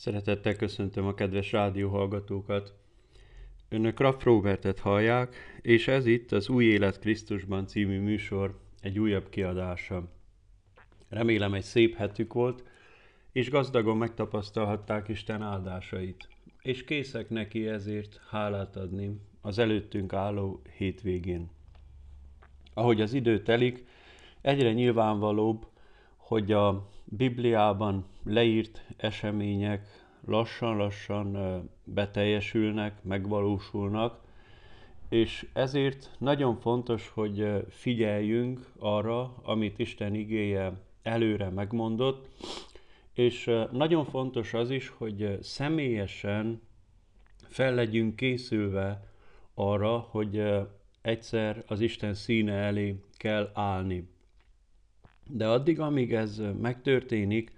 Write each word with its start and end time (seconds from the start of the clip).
Szeretettel 0.00 0.56
köszöntöm 0.56 1.06
a 1.06 1.14
kedves 1.14 1.52
rádióhallgatókat. 1.52 2.74
Önök 3.68 4.00
Raff 4.00 4.22
Robertet 4.22 4.78
hallják, 4.78 5.34
és 5.60 5.88
ez 5.88 6.06
itt 6.06 6.32
az 6.32 6.48
Új 6.48 6.64
Élet 6.64 6.98
Krisztusban 6.98 7.66
című 7.66 8.00
műsor 8.00 8.58
egy 8.80 8.98
újabb 8.98 9.28
kiadása. 9.28 10.12
Remélem 11.08 11.54
egy 11.54 11.62
szép 11.62 11.94
hetük 11.94 12.32
volt, 12.32 12.64
és 13.32 13.50
gazdagon 13.50 13.96
megtapasztalhatták 13.96 15.08
Isten 15.08 15.42
áldásait, 15.42 16.28
és 16.62 16.84
készek 16.84 17.28
neki 17.28 17.68
ezért 17.68 18.20
hálát 18.28 18.76
adni 18.76 19.20
az 19.40 19.58
előttünk 19.58 20.12
álló 20.12 20.62
hétvégén. 20.76 21.50
Ahogy 22.74 23.00
az 23.00 23.12
idő 23.12 23.42
telik, 23.42 23.84
egyre 24.40 24.72
nyilvánvalóbb, 24.72 25.66
hogy 26.16 26.52
a 26.52 26.88
Bibliában 27.12 28.04
leírt 28.24 28.84
események 28.96 29.88
lassan-lassan 30.26 31.62
beteljesülnek, 31.84 33.02
megvalósulnak, 33.02 34.20
és 35.08 35.48
ezért 35.52 36.10
nagyon 36.18 36.56
fontos, 36.56 37.08
hogy 37.08 37.64
figyeljünk 37.68 38.72
arra, 38.78 39.34
amit 39.42 39.78
Isten 39.78 40.14
igéje 40.14 40.72
előre 41.02 41.48
megmondott, 41.48 42.28
és 43.14 43.50
nagyon 43.72 44.04
fontos 44.04 44.54
az 44.54 44.70
is, 44.70 44.88
hogy 44.88 45.38
személyesen 45.40 46.60
fel 47.48 47.74
legyünk 47.74 48.16
készülve 48.16 49.08
arra, 49.54 49.98
hogy 49.98 50.42
egyszer 51.02 51.64
az 51.66 51.80
Isten 51.80 52.14
színe 52.14 52.52
elé 52.52 53.00
kell 53.16 53.50
állni. 53.54 54.08
De 55.32 55.48
addig, 55.48 55.80
amíg 55.80 56.12
ez 56.12 56.42
megtörténik, 56.60 57.52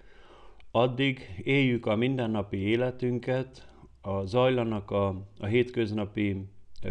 addig 0.71 1.41
éljük 1.43 1.87
a 1.87 1.97
mindennapi 1.97 2.57
életünket, 2.57 3.69
a 4.01 4.25
zajlanak 4.25 4.91
a, 4.91 5.09
a 5.39 5.47
hétköznapi 5.47 6.49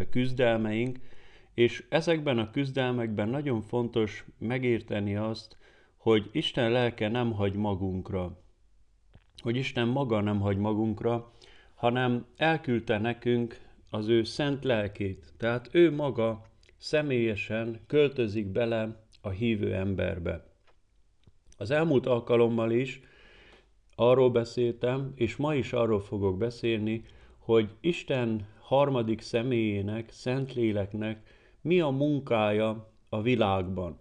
küzdelmeink, 0.09 0.99
és 1.53 1.85
ezekben 1.89 2.37
a 2.39 2.49
küzdelmekben 2.49 3.29
nagyon 3.29 3.61
fontos 3.61 4.25
megérteni 4.37 5.15
azt, 5.15 5.57
hogy 5.97 6.29
Isten 6.31 6.71
lelke 6.71 7.07
nem 7.07 7.31
hagy 7.31 7.55
magunkra, 7.55 8.39
hogy 9.41 9.55
Isten 9.55 9.87
maga 9.87 10.21
nem 10.21 10.39
hagy 10.39 10.57
magunkra, 10.57 11.31
hanem 11.75 12.25
elküldte 12.37 12.97
nekünk 12.97 13.59
az 13.89 14.07
ő 14.07 14.23
szent 14.23 14.63
lelkét. 14.63 15.33
Tehát 15.37 15.69
ő 15.71 15.91
maga 15.91 16.45
személyesen 16.77 17.79
költözik 17.87 18.47
bele 18.47 19.05
a 19.21 19.29
hívő 19.29 19.73
emberbe. 19.73 20.50
Az 21.61 21.71
elmúlt 21.71 22.05
alkalommal 22.05 22.71
is 22.71 23.01
arról 23.95 24.29
beszéltem, 24.29 25.11
és 25.15 25.35
ma 25.35 25.55
is 25.55 25.73
arról 25.73 25.99
fogok 25.99 26.37
beszélni, 26.37 27.03
hogy 27.37 27.69
Isten 27.81 28.47
harmadik 28.59 29.21
személyének, 29.21 30.09
Szentléleknek 30.11 31.35
mi 31.61 31.79
a 31.79 31.89
munkája 31.89 32.91
a 33.09 33.21
világban. 33.21 33.99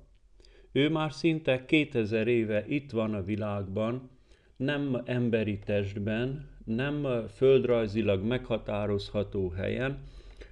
Ő 0.73 0.91
már 0.91 1.13
szinte 1.13 1.65
2000 1.65 2.27
éve 2.27 2.65
itt 2.69 2.91
van 2.91 3.15
a 3.15 3.23
világban, 3.23 4.11
nem 4.57 5.03
emberi 5.05 5.59
testben, 5.59 6.49
nem 6.65 7.27
földrajzilag 7.35 8.25
meghatározható 8.25 9.49
helyen, 9.49 10.03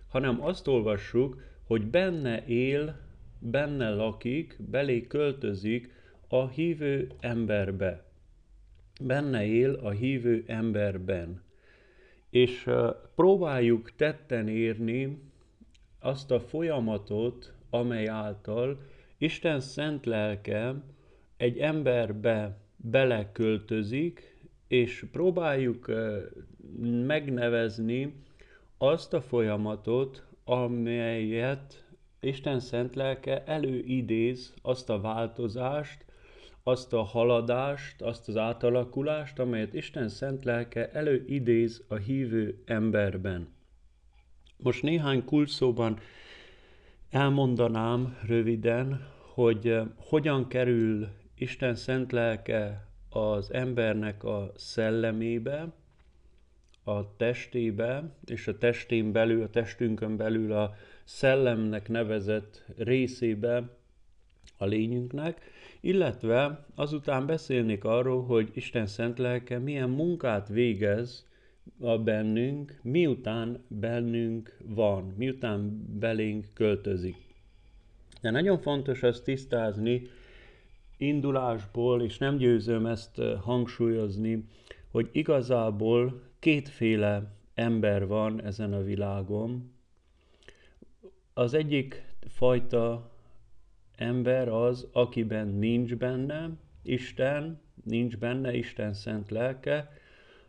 hanem 0.09 0.45
azt 0.45 0.67
olvassuk, 0.67 1.43
hogy 1.65 1.87
benne 1.87 2.45
él, 2.47 2.97
benne 3.39 3.91
lakik, 3.91 4.57
belé 4.71 5.07
költözik 5.07 5.97
a 6.29 6.49
hívő 6.49 7.11
emberbe. 7.21 8.05
Benne 9.01 9.45
él 9.45 9.75
a 9.75 9.91
hívő 9.91 10.45
emberben. 10.47 11.43
És 12.31 12.71
próbáljuk 13.15 13.93
tetten 13.97 14.49
érni 14.49 15.19
azt 16.01 16.31
a 16.31 16.41
folyamatot, 16.41 17.53
amely 17.71 18.09
által 18.09 18.81
Isten 19.19 19.61
szent 19.61 20.07
lelke 20.07 20.75
egy 21.37 21.59
emberbe 21.59 22.59
beleköltözik, 22.77 24.37
és 24.69 25.07
próbáljuk 25.13 25.93
megnevezni 27.07 28.23
azt 28.79 29.15
a 29.15 29.21
folyamatot, 29.21 30.27
amelyet 30.45 31.85
Isten 32.21 32.61
szent 32.61 32.95
lelke 32.95 33.45
előidéz, 33.45 34.55
azt 34.63 34.91
a 34.91 35.01
változást, 35.01 36.05
azt 36.69 36.93
a 36.93 37.03
haladást, 37.03 38.03
azt 38.03 38.29
az 38.29 38.37
átalakulást, 38.37 39.39
amelyet 39.39 39.75
Isten 39.75 40.09
szent 40.09 40.45
lelke 40.45 40.91
előidéz 40.91 41.85
a 41.89 41.95
hívő 41.95 42.63
emberben. 42.65 43.49
Most 44.57 44.83
néhány 44.83 45.25
kulcsszóban 45.25 45.99
elmondanám 47.11 48.19
röviden, 48.27 49.07
hogy 49.19 49.69
eh, 49.69 49.87
hogyan 49.97 50.49
kerül 50.49 51.09
Isten 51.35 51.75
szent 51.75 52.13
lelke 52.13 52.89
az 53.11 53.53
embernek 53.53 54.25
a 54.25 54.53
szellemébe, 54.57 55.73
a 56.85 57.17
testébe, 57.17 58.11
és 58.25 58.47
a 58.47 58.59
testén 58.59 59.13
belül, 59.13 59.43
a 59.43 59.51
testünkön 59.51 60.17
belül 60.17 60.53
a 60.53 60.75
szellemnek 61.05 61.89
nevezett 61.89 62.65
részébe 62.77 63.69
a 64.57 64.65
lényünknek, 64.65 65.57
illetve 65.81 66.65
azután 66.75 67.27
beszélnék 67.27 67.85
arról, 67.85 68.25
hogy 68.25 68.51
Isten 68.55 68.87
szent 68.87 69.19
lelke 69.19 69.59
milyen 69.59 69.91
munkát 69.91 70.49
végez 70.49 71.27
a 71.81 71.99
bennünk, 71.99 72.79
miután 72.83 73.65
bennünk 73.69 74.57
van, 74.65 75.15
miután 75.17 75.85
belénk 75.99 76.47
költözik. 76.55 77.17
De 78.21 78.31
nagyon 78.31 78.59
fontos 78.59 79.03
azt 79.03 79.25
tisztázni 79.25 80.03
indulásból, 80.97 82.03
és 82.03 82.19
nem 82.19 82.37
győzöm 82.37 82.87
ezt 82.87 83.21
hangsúlyozni, 83.41 84.45
hogy 84.91 85.09
igazából 85.13 86.23
kétféle 86.39 87.33
ember 87.55 88.07
van 88.07 88.43
ezen 88.43 88.73
a 88.73 88.83
világon. 88.83 89.73
Az 91.35 91.55
egyik 91.55 92.05
fajta 92.29 93.11
ember 93.99 94.49
az, 94.49 94.89
akiben 94.93 95.49
nincs 95.49 95.95
benne 95.97 96.51
Isten, 96.83 97.61
nincs 97.85 98.17
benne 98.17 98.55
Isten 98.55 98.93
szent 98.93 99.31
lelke, 99.31 99.93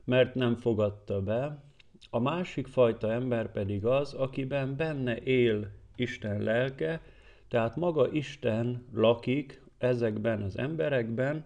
mert 0.03 0.35
nem 0.35 0.55
fogadta 0.55 1.21
be. 1.21 1.63
A 2.09 2.19
másik 2.19 2.67
fajta 2.67 3.11
ember 3.11 3.51
pedig 3.51 3.85
az, 3.85 4.13
akiben 4.13 4.75
benne 4.75 5.17
él 5.17 5.71
Isten 5.95 6.41
lelke, 6.41 7.01
tehát 7.47 7.75
maga 7.75 8.11
Isten 8.11 8.85
lakik 8.93 9.61
ezekben 9.77 10.41
az 10.41 10.57
emberekben, 10.57 11.45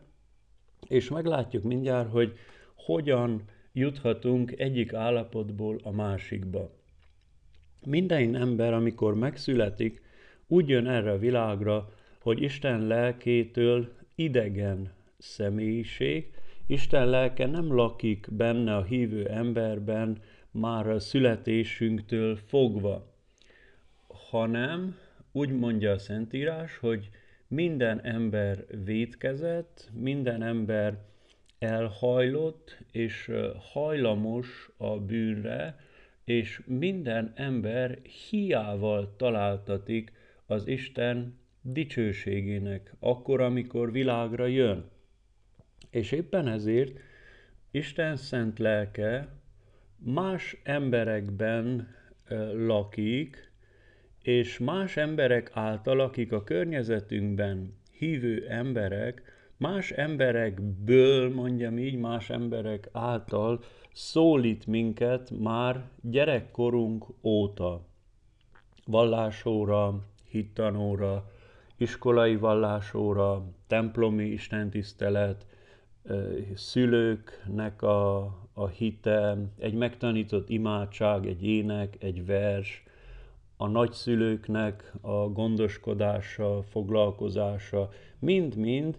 és 0.88 1.09
meglátjuk 1.09 1.63
mindjárt, 1.63 2.09
hogy 2.09 2.34
hogyan 2.75 3.44
juthatunk 3.72 4.59
egyik 4.59 4.94
állapotból 4.94 5.80
a 5.84 5.92
másikba. 5.92 6.72
Minden 7.86 8.36
ember, 8.36 8.74
amikor 8.74 9.16
megszületik, 9.16 10.02
úgy 10.53 10.69
jön 10.69 10.88
erre 10.88 11.12
a 11.12 11.18
világra, 11.18 11.90
hogy 12.19 12.41
Isten 12.41 12.88
lelkétől 12.88 13.91
idegen 14.16 14.91
személyiség, 15.18 16.31
Isten 16.68 17.08
lelke 17.08 17.46
nem 17.46 17.75
lakik 17.75 18.28
benne 18.31 18.75
a 18.75 18.84
hívő 18.84 19.28
emberben 19.28 20.22
már 20.52 20.90
a 20.90 21.00
születésünktől 21.00 22.36
fogva, 22.36 23.13
hanem 24.30 24.97
úgy 25.31 25.50
mondja 25.50 25.92
a 25.92 25.97
Szentírás, 25.97 26.78
hogy 26.78 27.09
minden 27.47 28.02
ember 28.02 28.66
vétkezett, 28.86 29.90
minden 29.94 30.44
ember 30.44 30.97
elhajlott 31.59 32.77
és 32.92 33.31
hajlamos 33.72 34.69
a 34.77 35.00
bűnre, 35.00 35.80
és 36.25 36.62
minden 36.66 37.31
ember 37.36 38.00
hiával 38.30 39.13
találtatik 39.18 40.12
az 40.45 40.68
Isten 40.68 41.40
dicsőségének, 41.62 42.95
akkor, 43.00 43.42
amikor 43.42 43.92
világra 43.92 44.45
jön. 44.45 44.90
És 45.90 46.12
éppen 46.12 46.48
ezért 46.48 47.00
Isten 47.72 48.16
szent 48.16 48.60
lelke 48.60 49.28
más 49.98 50.57
emberekben 50.63 51.88
lakik, 52.54 53.51
és 54.22 54.57
más 54.57 54.98
emberek 54.98 55.51
által, 55.54 56.00
akik 56.00 56.31
a 56.31 56.44
környezetünkben 56.44 57.78
hívő 57.92 58.48
emberek, 58.50 59.22
más 59.57 59.92
emberekből, 59.92 61.34
mondjam 61.34 61.78
így, 61.78 61.96
más 61.96 62.30
emberek 62.30 62.89
által 62.92 63.63
szólít 63.94 64.68
minket 64.68 65.31
már 65.39 65.89
gyerekkorunk 66.01 67.06
óta. 67.22 67.86
Vallásóra, 68.86 70.04
hittanóra, 70.33 71.31
iskolai 71.77 72.35
vallásóra, 72.35 73.44
templomi 73.68 74.25
istentisztelet, 74.25 75.45
szülőknek 76.56 77.81
a, 77.81 78.18
a 78.53 78.68
hite, 78.68 79.38
egy 79.59 79.74
megtanított 79.74 80.50
imádság, 80.50 81.25
egy 81.25 81.45
ének, 81.45 81.95
egy 82.00 82.25
vers, 82.25 82.83
a 83.57 83.68
nagyszülőknek 83.68 84.94
a 85.01 85.30
gondoskodása, 85.30 86.63
foglalkozása, 86.63 87.89
mind-mind 88.19 88.97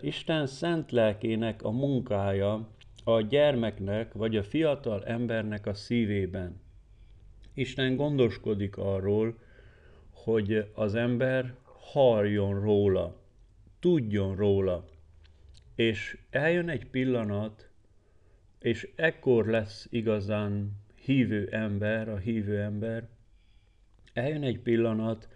Isten 0.00 0.46
szent 0.46 0.90
lelkének 0.90 1.62
a 1.62 1.70
munkája 1.70 2.68
a 3.04 3.20
gyermeknek 3.20 4.12
vagy 4.12 4.36
a 4.36 4.42
fiatal 4.42 5.04
embernek 5.04 5.66
a 5.66 5.74
szívében. 5.74 6.60
Isten 7.54 7.96
gondoskodik 7.96 8.76
arról, 8.76 9.38
hogy 10.26 10.70
az 10.74 10.94
ember 10.94 11.54
halljon 11.62 12.60
róla, 12.60 13.16
tudjon 13.80 14.36
róla. 14.36 14.84
És 15.74 16.18
eljön 16.30 16.68
egy 16.68 16.86
pillanat, 16.86 17.68
és 18.58 18.88
ekkor 18.96 19.46
lesz 19.46 19.86
igazán 19.90 20.72
hívő 20.94 21.48
ember, 21.50 22.08
a 22.08 22.16
hívő 22.16 22.60
ember, 22.60 23.08
eljön 24.12 24.42
egy 24.42 24.58
pillanat, 24.58 25.28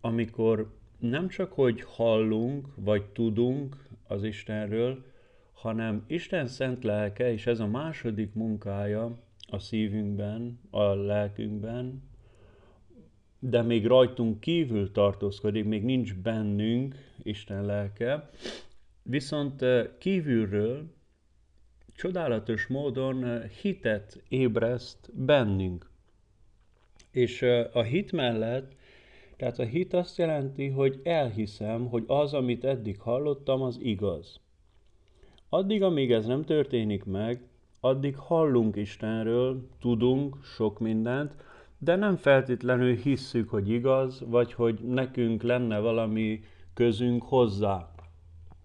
amikor 0.00 0.76
nem 0.98 1.28
csak, 1.28 1.52
hogy 1.52 1.82
hallunk, 1.82 2.66
vagy 2.74 3.04
tudunk 3.04 3.76
az 4.06 4.24
Istenről, 4.24 5.04
hanem 5.52 6.04
Isten 6.06 6.46
szent 6.46 6.84
lelke, 6.84 7.32
és 7.32 7.46
ez 7.46 7.60
a 7.60 7.66
második 7.66 8.34
munkája 8.34 9.18
a 9.50 9.58
szívünkben, 9.58 10.60
a 10.70 10.82
lelkünkben, 10.82 12.07
de 13.38 13.62
még 13.62 13.86
rajtunk 13.86 14.40
kívül 14.40 14.92
tartózkodik, 14.92 15.64
még 15.64 15.84
nincs 15.84 16.14
bennünk 16.14 16.94
Isten 17.22 17.64
lelke, 17.64 18.30
viszont 19.02 19.62
eh, 19.62 19.86
kívülről 19.98 20.84
csodálatos 21.94 22.66
módon 22.66 23.24
eh, 23.24 23.48
hitet 23.48 24.22
ébreszt 24.28 25.10
bennünk. 25.14 25.90
És 27.10 27.42
eh, 27.42 27.76
a 27.76 27.82
hit 27.82 28.12
mellett, 28.12 28.76
tehát 29.36 29.58
a 29.58 29.64
hit 29.64 29.92
azt 29.92 30.18
jelenti, 30.18 30.68
hogy 30.68 31.00
elhiszem, 31.04 31.88
hogy 31.88 32.04
az, 32.06 32.34
amit 32.34 32.64
eddig 32.64 33.00
hallottam, 33.00 33.62
az 33.62 33.78
igaz. 33.82 34.40
Addig, 35.48 35.82
amíg 35.82 36.12
ez 36.12 36.26
nem 36.26 36.44
történik 36.44 37.04
meg, 37.04 37.42
addig 37.80 38.16
hallunk 38.16 38.76
Istenről, 38.76 39.68
tudunk 39.80 40.36
sok 40.44 40.78
mindent, 40.78 41.36
de 41.78 41.96
nem 41.96 42.16
feltétlenül 42.16 42.94
hisszük, 42.94 43.48
hogy 43.48 43.70
igaz, 43.70 44.24
vagy 44.26 44.52
hogy 44.52 44.78
nekünk 44.80 45.42
lenne 45.42 45.78
valami 45.78 46.40
közünk 46.74 47.22
hozzá. 47.22 47.90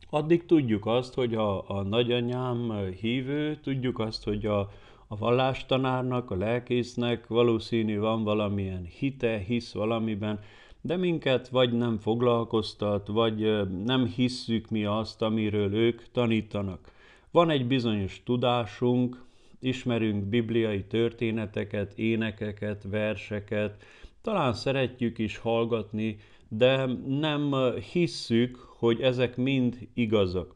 Addig 0.09 0.45
tudjuk 0.45 0.85
azt, 0.85 1.13
hogy 1.13 1.35
a, 1.35 1.69
a 1.69 1.81
nagyanyám 1.81 2.87
hívő, 2.99 3.59
tudjuk 3.63 3.99
azt, 3.99 4.23
hogy 4.23 4.45
a, 4.45 4.59
a 5.07 5.15
vallástanárnak, 5.17 6.31
a 6.31 6.35
lelkésznek 6.35 7.27
valószínű 7.27 7.99
van 7.99 8.23
valamilyen 8.23 8.85
hite, 8.85 9.37
hisz 9.37 9.73
valamiben, 9.73 10.39
de 10.81 10.97
minket 10.97 11.49
vagy 11.49 11.73
nem 11.73 11.97
foglalkoztat, 11.97 13.07
vagy 13.07 13.67
nem 13.83 14.05
hisszük 14.05 14.69
mi 14.69 14.85
azt, 14.85 15.21
amiről 15.21 15.73
ők 15.75 16.11
tanítanak. 16.11 16.91
Van 17.31 17.49
egy 17.49 17.67
bizonyos 17.67 18.21
tudásunk, 18.25 19.23
ismerünk 19.65 20.23
bibliai 20.23 20.83
történeteket, 20.83 21.93
énekeket, 21.97 22.83
verseket, 22.89 23.83
talán 24.21 24.53
szeretjük 24.53 25.17
is 25.17 25.37
hallgatni, 25.37 26.17
de 26.47 26.85
nem 27.07 27.53
hisszük, 27.91 28.55
hogy 28.57 29.01
ezek 29.01 29.37
mind 29.37 29.87
igazak. 29.93 30.55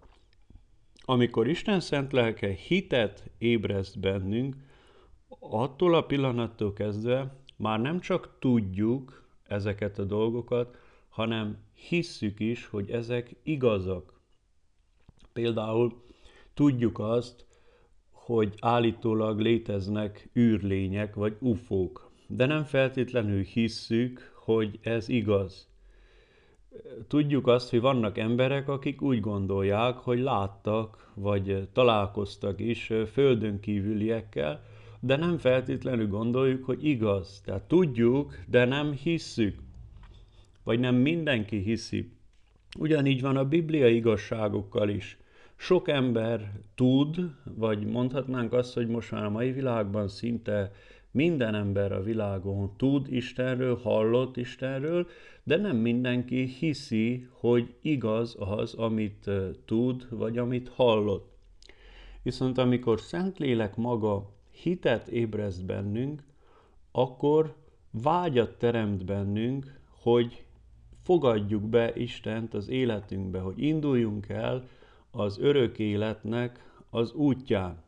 Amikor 1.06 1.48
Isten 1.48 1.80
szent 1.80 2.12
lelke 2.12 2.54
hitet 2.54 3.30
ébreszt 3.38 4.00
bennünk, 4.00 4.56
attól 5.40 5.96
a 5.96 6.02
pillanattól 6.02 6.74
kezdve 6.74 7.36
már 7.56 7.80
nem 7.82 8.00
csak 8.00 8.36
tudjuk 8.40 9.28
ezeket 9.44 10.00
a 10.00 10.04
dolgokat, 10.04 10.78
hanem 11.10 11.58
hisszük 11.74 12.40
is, 12.40 12.66
hogy 12.66 12.90
ezek 12.90 13.36
igazak. 13.44 14.22
Például 15.34 16.04
tudjuk 16.54 17.00
azt, 17.00 17.47
hogy 18.28 18.54
állítólag 18.60 19.40
léteznek 19.40 20.30
űrlények 20.38 21.16
vagy 21.16 21.36
ufók, 21.40 22.12
de 22.28 22.46
nem 22.46 22.64
feltétlenül 22.64 23.44
hisszük, 23.44 24.34
hogy 24.36 24.80
ez 24.82 25.10
igaz. 25.10 25.68
Tudjuk 27.08 27.48
azt, 27.48 27.70
hogy 27.70 27.82
vannak 27.82 28.18
emberek, 28.18 28.70
akik 28.70 29.02
úgy 29.02 29.20
gondolják, 29.20 29.96
hogy 29.96 30.20
láttak, 30.20 31.12
vagy 31.16 31.68
találkoztak 31.74 32.60
is 32.60 32.92
földön 33.12 33.60
kívüliekkel, 33.60 34.64
de 35.00 35.16
nem 35.16 35.38
feltétlenül 35.38 36.08
gondoljuk, 36.08 36.66
hogy 36.66 36.86
igaz. 36.86 37.42
Tehát 37.46 37.64
tudjuk, 37.64 38.38
de 38.48 38.66
nem 38.66 38.92
hisszük. 38.92 39.60
Vagy 40.64 40.80
nem 40.80 40.96
mindenki 40.96 41.58
hiszi. 41.58 42.12
Ugyanígy 42.80 43.22
van 43.22 43.38
a 43.38 43.46
bibliai 43.46 43.96
igazságokkal 43.96 44.90
is. 44.90 45.18
Sok 45.60 45.88
ember 45.88 46.52
tud, 46.76 47.16
vagy 47.44 47.86
mondhatnánk 47.86 48.54
azt, 48.54 48.74
hogy 48.74 48.88
most 48.88 49.12
már 49.12 49.24
a 49.24 49.30
mai 49.30 49.52
világban 49.52 50.08
szinte 50.08 50.72
minden 51.12 51.56
ember 51.56 51.92
a 51.92 52.04
világon 52.04 52.74
tud 52.78 53.14
Istenről, 53.14 53.78
hallott 53.78 54.38
Istenről, 54.38 55.08
de 55.44 55.58
nem 55.58 55.76
mindenki 55.76 56.46
hiszi, 56.46 57.28
hogy 57.32 57.76
igaz 57.82 58.36
az, 58.40 58.74
amit 58.74 59.30
tud, 59.66 60.08
vagy 60.10 60.38
amit 60.38 60.70
hallott. 60.70 61.38
Viszont 62.22 62.58
amikor 62.58 63.00
Szentlélek 63.00 63.76
maga 63.76 64.30
hitet 64.52 65.08
ébreszt 65.08 65.66
bennünk, 65.66 66.24
akkor 66.92 67.56
vágyat 67.92 68.58
teremt 68.58 69.06
bennünk, 69.06 69.80
hogy 70.02 70.46
fogadjuk 71.04 71.64
be 71.64 71.96
Istent 71.96 72.54
az 72.54 72.70
életünkbe, 72.70 73.40
hogy 73.40 73.62
induljunk 73.62 74.30
el 74.30 74.68
az 75.18 75.40
örök 75.40 75.80
életnek 75.80 76.72
az 76.90 77.14
útján. 77.14 77.84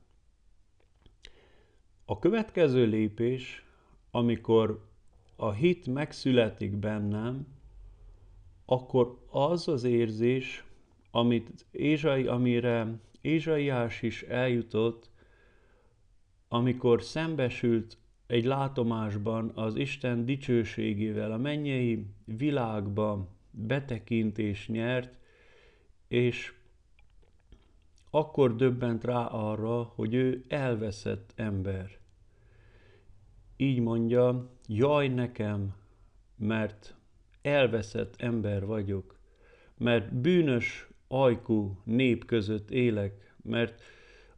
A 2.06 2.20
következő 2.20 2.86
lépés, 2.86 3.66
amikor 4.12 4.88
a 5.36 5.52
hit 5.52 5.88
megszületik 5.88 6.76
bennem, 6.76 7.48
akkor 8.66 9.26
az 9.30 9.68
az 9.68 9.84
érzés, 9.84 10.64
amit 11.12 11.66
Ézsai, 11.72 12.28
amire 12.28 13.00
Ézsaiás 13.22 14.02
is 14.02 14.24
eljutott, 14.24 15.10
amikor 16.48 17.04
szembesült 17.04 17.98
egy 18.28 18.46
látomásban 18.46 19.52
az 19.56 19.76
Isten 19.76 20.26
dicsőségével, 20.26 21.32
a 21.32 21.38
mennyei 21.38 22.06
világba 22.26 23.28
betekintés 23.52 24.68
nyert, 24.68 25.18
és 26.08 26.54
akkor 28.10 28.56
döbbent 28.56 29.04
rá 29.04 29.26
arra, 29.26 29.84
hogy 29.84 30.14
ő 30.14 30.46
elveszett 30.48 31.34
ember. 31.36 31.98
Így 33.58 33.80
mondja, 33.80 34.50
jaj 34.68 35.08
nekem, 35.08 35.76
mert 36.38 36.96
elveszett 37.42 38.16
ember 38.18 38.66
vagyok, 38.66 39.20
mert 39.78 40.14
bűnös 40.14 40.90
ajkú 41.08 41.82
nép 41.84 42.26
között 42.26 42.72
élek, 42.72 43.34
mert 43.44 43.82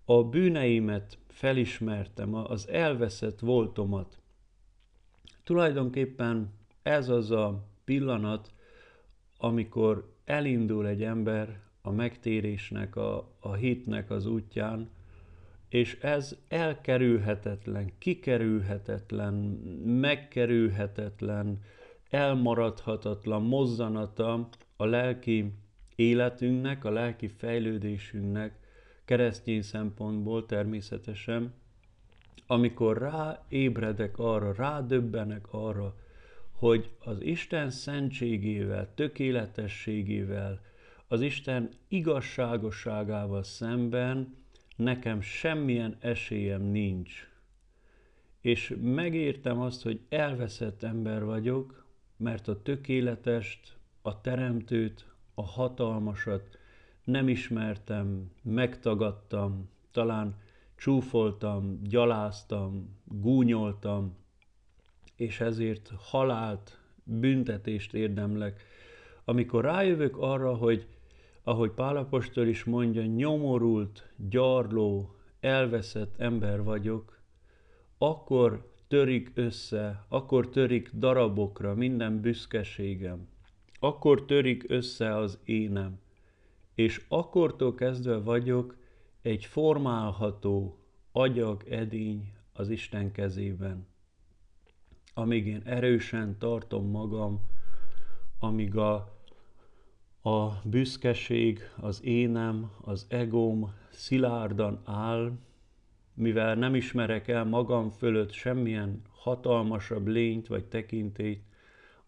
a 0.05 0.23
bűneimet 0.23 1.17
felismertem, 1.27 2.33
az 2.33 2.67
elveszett 2.67 3.39
voltomat. 3.39 4.19
Tulajdonképpen 5.43 6.53
ez 6.81 7.09
az 7.09 7.31
a 7.31 7.63
pillanat, 7.83 8.53
amikor 9.37 10.15
elindul 10.25 10.87
egy 10.87 11.03
ember 11.03 11.61
a 11.81 11.91
megtérésnek, 11.91 12.95
a, 12.95 13.31
a 13.39 13.53
hitnek 13.53 14.09
az 14.09 14.25
útján, 14.25 14.89
és 15.69 15.97
ez 16.01 16.37
elkerülhetetlen, 16.47 17.91
kikerülhetetlen, 17.97 19.33
megkerülhetetlen, 19.85 21.61
elmaradhatatlan 22.09 23.43
mozzanata 23.43 24.49
a 24.75 24.85
lelki 24.85 25.53
életünknek, 25.95 26.85
a 26.85 26.89
lelki 26.89 27.27
fejlődésünknek, 27.27 28.59
keresztény 29.05 29.61
szempontból 29.61 30.45
természetesen, 30.45 31.53
amikor 32.47 32.97
ráébredek 32.97 34.17
arra, 34.17 34.53
rádöbbenek 34.53 35.47
arra, 35.51 35.95
hogy 36.51 36.89
az 36.99 37.21
Isten 37.21 37.69
szentségével, 37.69 38.93
tökéletességével, 38.93 40.61
az 41.11 41.21
Isten 41.21 41.69
igazságosságával 41.87 43.43
szemben 43.43 44.35
nekem 44.75 45.21
semmilyen 45.21 45.97
esélyem 45.99 46.61
nincs. 46.61 47.27
És 48.41 48.75
megértem 48.81 49.59
azt, 49.59 49.83
hogy 49.83 49.99
elveszett 50.09 50.83
ember 50.83 51.23
vagyok, 51.23 51.85
mert 52.17 52.47
a 52.47 52.61
tökéletest, 52.61 53.77
a 54.01 54.21
teremtőt, 54.21 55.05
a 55.33 55.43
hatalmasat 55.43 56.57
nem 57.03 57.27
ismertem, 57.27 58.31
megtagadtam, 58.41 59.69
talán 59.91 60.35
csúfoltam, 60.75 61.81
gyaláztam, 61.83 62.99
gúnyoltam, 63.03 64.15
és 65.15 65.39
ezért 65.39 65.91
halált, 65.97 66.79
büntetést 67.03 67.93
érdemlek. 67.93 68.63
Amikor 69.23 69.63
rájövök 69.63 70.17
arra, 70.17 70.55
hogy 70.55 70.87
ahogy 71.43 71.71
Pálapostól 71.71 72.47
is 72.47 72.63
mondja, 72.63 73.05
nyomorult, 73.05 74.09
gyarló, 74.29 75.15
elveszett 75.39 76.19
ember 76.19 76.63
vagyok, 76.63 77.19
akkor 77.97 78.71
törik 78.87 79.31
össze, 79.33 80.05
akkor 80.07 80.49
törik 80.49 80.89
darabokra 80.93 81.73
minden 81.73 82.21
büszkeségem, 82.21 83.27
akkor 83.79 84.25
törik 84.25 84.63
össze 84.67 85.15
az 85.15 85.39
énem, 85.43 85.99
és 86.75 87.05
akkortól 87.07 87.75
kezdve 87.75 88.17
vagyok 88.17 88.77
egy 89.21 89.45
formálható 89.45 90.77
agyag 91.11 91.63
edény 91.69 92.33
az 92.53 92.69
Isten 92.69 93.11
kezében. 93.11 93.87
Amíg 95.13 95.47
én 95.47 95.61
erősen 95.65 96.37
tartom 96.37 96.89
magam, 96.89 97.41
amíg 98.39 98.75
a 98.75 99.20
a 100.21 100.49
büszkeség, 100.63 101.59
az 101.75 102.03
énem, 102.03 102.71
az 102.81 103.05
egóm 103.09 103.73
szilárdan 103.89 104.81
áll, 104.85 105.31
mivel 106.13 106.55
nem 106.55 106.75
ismerek 106.75 107.27
el 107.27 107.45
magam 107.45 107.89
fölött 107.89 108.31
semmilyen 108.31 109.01
hatalmasabb 109.11 110.07
lényt 110.07 110.47
vagy 110.47 110.65
tekintélyt, 110.65 111.43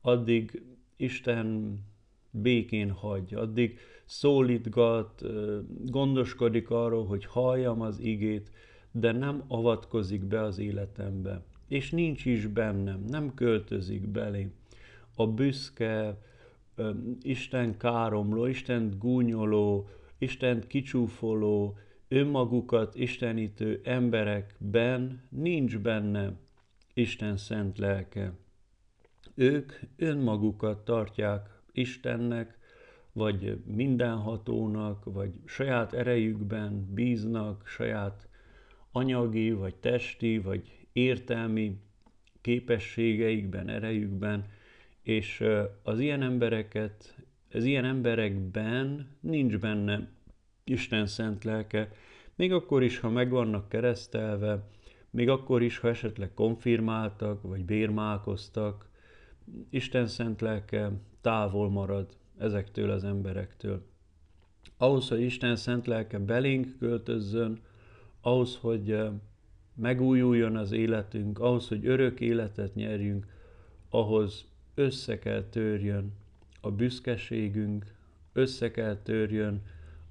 addig 0.01 0.63
Isten 0.95 1.79
békén 2.31 2.91
hagy, 2.91 3.33
addig 3.33 3.79
szólítgat, 4.05 5.23
gondoskodik 5.85 6.69
arról, 6.69 7.05
hogy 7.05 7.25
halljam 7.25 7.81
az 7.81 7.99
igét, 7.99 8.51
de 8.91 9.11
nem 9.11 9.43
avatkozik 9.47 10.23
be 10.23 10.41
az 10.41 10.59
életembe. 10.59 11.41
És 11.67 11.91
nincs 11.91 12.25
is 12.25 12.47
bennem, 12.47 13.03
nem 13.07 13.33
költözik 13.33 14.07
belé. 14.07 14.51
A 15.15 15.27
büszke, 15.27 16.17
Isten 17.21 17.77
káromló, 17.77 18.45
Isten 18.45 18.95
gúnyoló, 18.99 19.87
Isten 20.17 20.63
kicsúfoló, 20.67 21.77
önmagukat 22.07 22.95
istenítő 22.95 23.81
emberekben 23.83 25.21
nincs 25.29 25.77
benne 25.77 26.33
Isten 26.93 27.37
szent 27.37 27.77
lelke. 27.77 28.33
Ők 29.35 29.73
önmagukat 29.95 30.85
tartják 30.85 31.49
Istennek, 31.71 32.57
vagy 33.13 33.61
mindenhatónak, 33.65 35.03
vagy 35.03 35.31
saját 35.45 35.93
erejükben 35.93 36.93
bíznak, 36.93 37.67
saját 37.67 38.27
anyagi, 38.91 39.51
vagy 39.51 39.75
testi, 39.75 40.39
vagy 40.39 40.87
értelmi 40.91 41.77
képességeikben, 42.41 43.69
erejükben, 43.69 44.45
és 45.03 45.43
az 45.83 45.99
ilyen 45.99 46.21
embereket, 46.21 47.15
az 47.51 47.63
ilyen 47.63 47.85
emberekben 47.85 49.07
nincs 49.19 49.57
benne 49.57 50.09
Isten 50.63 51.05
szent 51.05 51.43
lelke, 51.43 51.91
még 52.35 52.53
akkor 52.53 52.83
is, 52.83 52.99
ha 52.99 53.09
meg 53.09 53.29
vannak 53.29 53.69
keresztelve, 53.69 54.67
még 55.09 55.29
akkor 55.29 55.61
is, 55.61 55.77
ha 55.77 55.87
esetleg 55.87 56.33
konfirmáltak, 56.33 57.41
vagy 57.41 57.65
bérmálkoztak, 57.65 58.89
Isten 59.69 60.07
szent 60.07 60.41
lelke 60.41 60.91
távol 61.21 61.69
marad 61.69 62.17
ezektől 62.37 62.89
az 62.89 63.03
emberektől. 63.03 63.85
Ahhoz, 64.77 65.09
hogy 65.09 65.21
Isten 65.21 65.55
szent 65.55 65.87
lelke 65.87 66.19
belénk 66.19 66.77
költözzön, 66.79 67.59
ahhoz, 68.21 68.55
hogy 68.55 68.97
megújuljon 69.75 70.55
az 70.55 70.71
életünk, 70.71 71.39
ahhoz, 71.39 71.67
hogy 71.67 71.85
örök 71.85 72.19
életet 72.19 72.75
nyerjünk, 72.75 73.25
ahhoz 73.89 74.52
össze 74.73 75.19
kell 75.19 75.43
törjön 75.43 76.13
a 76.61 76.71
büszkeségünk, 76.71 77.95
össze 78.33 78.71
kell 78.71 78.97
törjön 78.97 79.61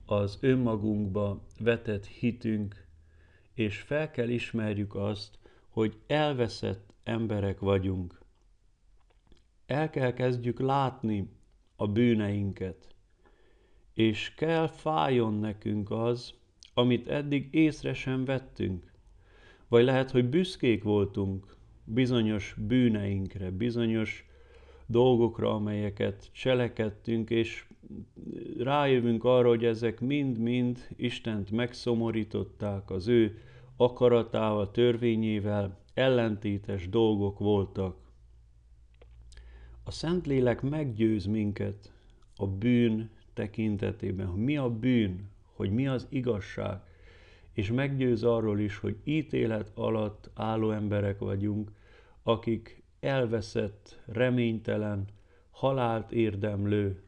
az 0.06 0.38
önmagunkba 0.40 1.42
vetett 1.58 2.06
hitünk, 2.06 2.86
és 3.54 3.80
fel 3.80 4.10
kell 4.10 4.28
ismerjük 4.28 4.94
azt, 4.94 5.38
hogy 5.68 5.96
elveszett 6.06 6.94
emberek 7.02 7.60
vagyunk. 7.60 8.20
El 9.66 9.90
kell 9.90 10.12
kezdjük 10.12 10.60
látni 10.60 11.28
a 11.76 11.88
bűneinket, 11.88 12.94
és 13.94 14.34
kell 14.34 14.66
fájjon 14.66 15.34
nekünk 15.34 15.90
az, 15.90 16.34
amit 16.74 17.08
eddig 17.08 17.54
észre 17.54 17.94
sem 17.94 18.24
vettünk. 18.24 18.92
Vagy 19.68 19.84
lehet, 19.84 20.10
hogy 20.10 20.28
büszkék 20.28 20.82
voltunk 20.82 21.56
bizonyos 21.84 22.54
bűneinkre, 22.58 23.50
bizonyos 23.50 24.26
dolgokra, 24.86 25.54
amelyeket 25.54 26.28
cselekedtünk, 26.32 27.30
és 27.30 27.66
rájövünk 28.58 29.24
arra, 29.24 29.48
hogy 29.48 29.64
ezek 29.64 30.00
mind-mind 30.00 30.88
Istent 30.96 31.50
megszomorították, 31.50 32.90
az 32.90 33.08
ő 33.08 33.38
akaratával, 33.76 34.70
törvényével 34.70 35.78
ellentétes 35.94 36.88
dolgok 36.88 37.38
voltak. 37.38 37.96
A 39.84 39.90
Szentlélek 39.90 40.62
meggyőz 40.62 41.26
minket 41.26 41.92
a 42.36 42.46
bűn 42.46 43.10
tekintetében, 43.34 44.26
hogy 44.26 44.42
mi 44.42 44.56
a 44.56 44.70
bűn, 44.70 45.30
hogy 45.52 45.70
mi 45.70 45.86
az 45.86 46.06
igazság, 46.08 46.80
és 47.52 47.70
meggyőz 47.70 48.22
arról 48.22 48.60
is, 48.60 48.76
hogy 48.76 48.96
ítélet 49.04 49.70
alatt 49.74 50.30
álló 50.34 50.70
emberek 50.70 51.18
vagyunk, 51.18 51.70
akik 52.22 52.81
elveszett, 53.02 54.00
reménytelen, 54.06 55.06
halált 55.50 56.12
érdemlő 56.12 57.02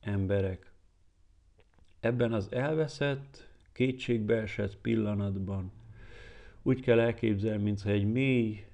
emberek. 0.00 0.72
Ebben 2.00 2.32
az 2.32 2.52
elveszett, 2.52 3.48
kétségbeesett 3.72 4.76
pillanatban 4.76 5.72
úgy 6.62 6.80
kell 6.80 7.00
elképzelni, 7.00 7.62
mintha 7.62 7.90
egy 7.90 8.12
mély, 8.12 8.66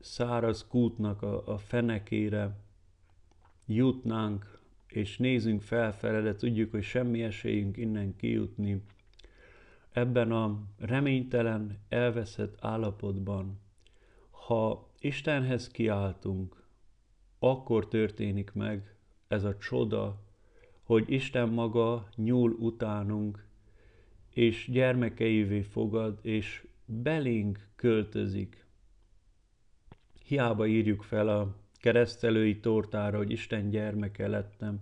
száraz 0.00 0.66
kútnak 0.68 1.22
a, 1.22 1.46
a 1.46 1.58
fenekére 1.58 2.56
jutnánk, 3.66 4.58
és 4.86 5.18
nézünk 5.18 5.62
felfele, 5.62 6.20
de 6.20 6.34
tudjuk, 6.36 6.70
hogy 6.70 6.82
semmi 6.82 7.22
esélyünk 7.22 7.76
innen 7.76 8.16
kijutni. 8.16 8.82
Ebben 9.92 10.32
a 10.32 10.62
reménytelen, 10.78 11.78
elveszett 11.88 12.56
állapotban, 12.60 13.60
ha 14.30 14.92
Istenhez 15.04 15.68
kiáltunk, 15.68 16.62
akkor 17.38 17.88
történik 17.88 18.52
meg 18.52 18.96
ez 19.28 19.44
a 19.44 19.56
csoda, 19.56 20.22
hogy 20.82 21.10
Isten 21.10 21.48
maga 21.48 22.08
nyúl 22.16 22.50
utánunk, 22.50 23.46
és 24.30 24.68
gyermekeivé 24.70 25.62
fogad, 25.62 26.18
és 26.22 26.66
belénk 26.84 27.68
költözik. 27.76 28.66
Hiába 30.24 30.66
írjuk 30.66 31.02
fel 31.02 31.28
a 31.28 31.56
keresztelői 31.74 32.60
tortára, 32.60 33.16
hogy 33.16 33.30
Isten 33.30 33.70
gyermeke 33.70 34.28
lettem, 34.28 34.80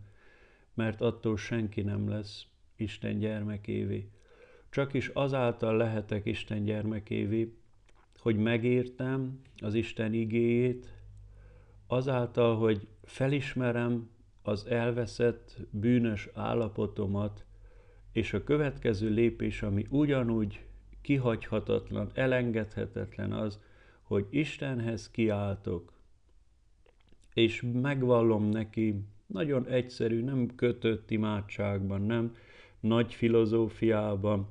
mert 0.75 1.01
attól 1.01 1.37
senki 1.37 1.83
nem 1.83 2.09
lesz 2.09 2.47
Isten 2.77 3.19
gyermekévé. 3.19 4.11
Csak 4.71 4.95
is 4.95 5.09
azáltal 5.09 5.77
lehetek 5.77 6.27
Isten 6.27 6.65
gyermekévé, 6.65 7.62
hogy 8.23 8.37
megértem 8.37 9.41
az 9.57 9.75
Isten 9.75 10.13
igéjét, 10.13 10.93
azáltal, 11.87 12.57
hogy 12.57 12.87
felismerem 13.03 14.11
az 14.43 14.67
elveszett, 14.67 15.57
bűnös 15.71 16.29
állapotomat, 16.35 17.45
és 18.13 18.33
a 18.33 18.45
következő 18.45 19.09
lépés, 19.09 19.63
ami 19.63 19.87
ugyanúgy 19.89 20.65
kihagyhatatlan, 21.01 22.11
elengedhetetlen 22.15 23.33
az, 23.33 23.61
hogy 24.03 24.27
Istenhez 24.31 25.11
kiáltok, 25.11 25.93
és 27.35 27.65
megvallom 27.73 28.49
neki 28.49 29.05
nagyon 29.27 29.67
egyszerű, 29.67 30.23
nem 30.23 30.55
kötött 30.55 31.11
imádságban, 31.11 32.03
nem 32.03 32.35
nagy 32.81 33.15
filozófiában, 33.15 34.49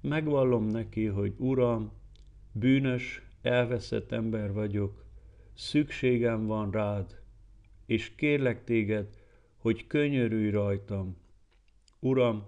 megvallom 0.00 0.66
neki, 0.66 1.04
hogy 1.04 1.34
Uram, 1.36 1.98
bűnös, 2.52 3.22
elveszett 3.42 4.12
ember 4.12 4.52
vagyok, 4.52 5.04
szükségem 5.54 6.46
van 6.46 6.70
rád, 6.70 7.20
és 7.86 8.14
kérlek 8.14 8.64
téged, 8.64 9.08
hogy 9.56 9.86
könyörülj 9.86 10.50
rajtam. 10.50 11.16
Uram, 11.98 12.46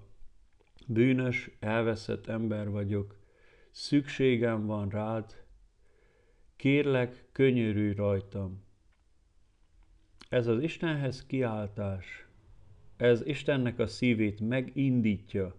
bűnös, 0.86 1.50
elveszett 1.60 2.26
ember 2.26 2.70
vagyok, 2.70 3.16
szükségem 3.70 4.66
van 4.66 4.88
rád, 4.88 5.44
kérlek, 6.56 7.28
könyörülj 7.32 7.94
rajtam. 7.94 8.64
Ez 10.28 10.46
az 10.46 10.62
Istenhez 10.62 11.26
kiáltás, 11.26 12.26
ez 12.96 13.26
Istennek 13.26 13.78
a 13.78 13.86
szívét 13.86 14.40
megindítja, 14.40 15.54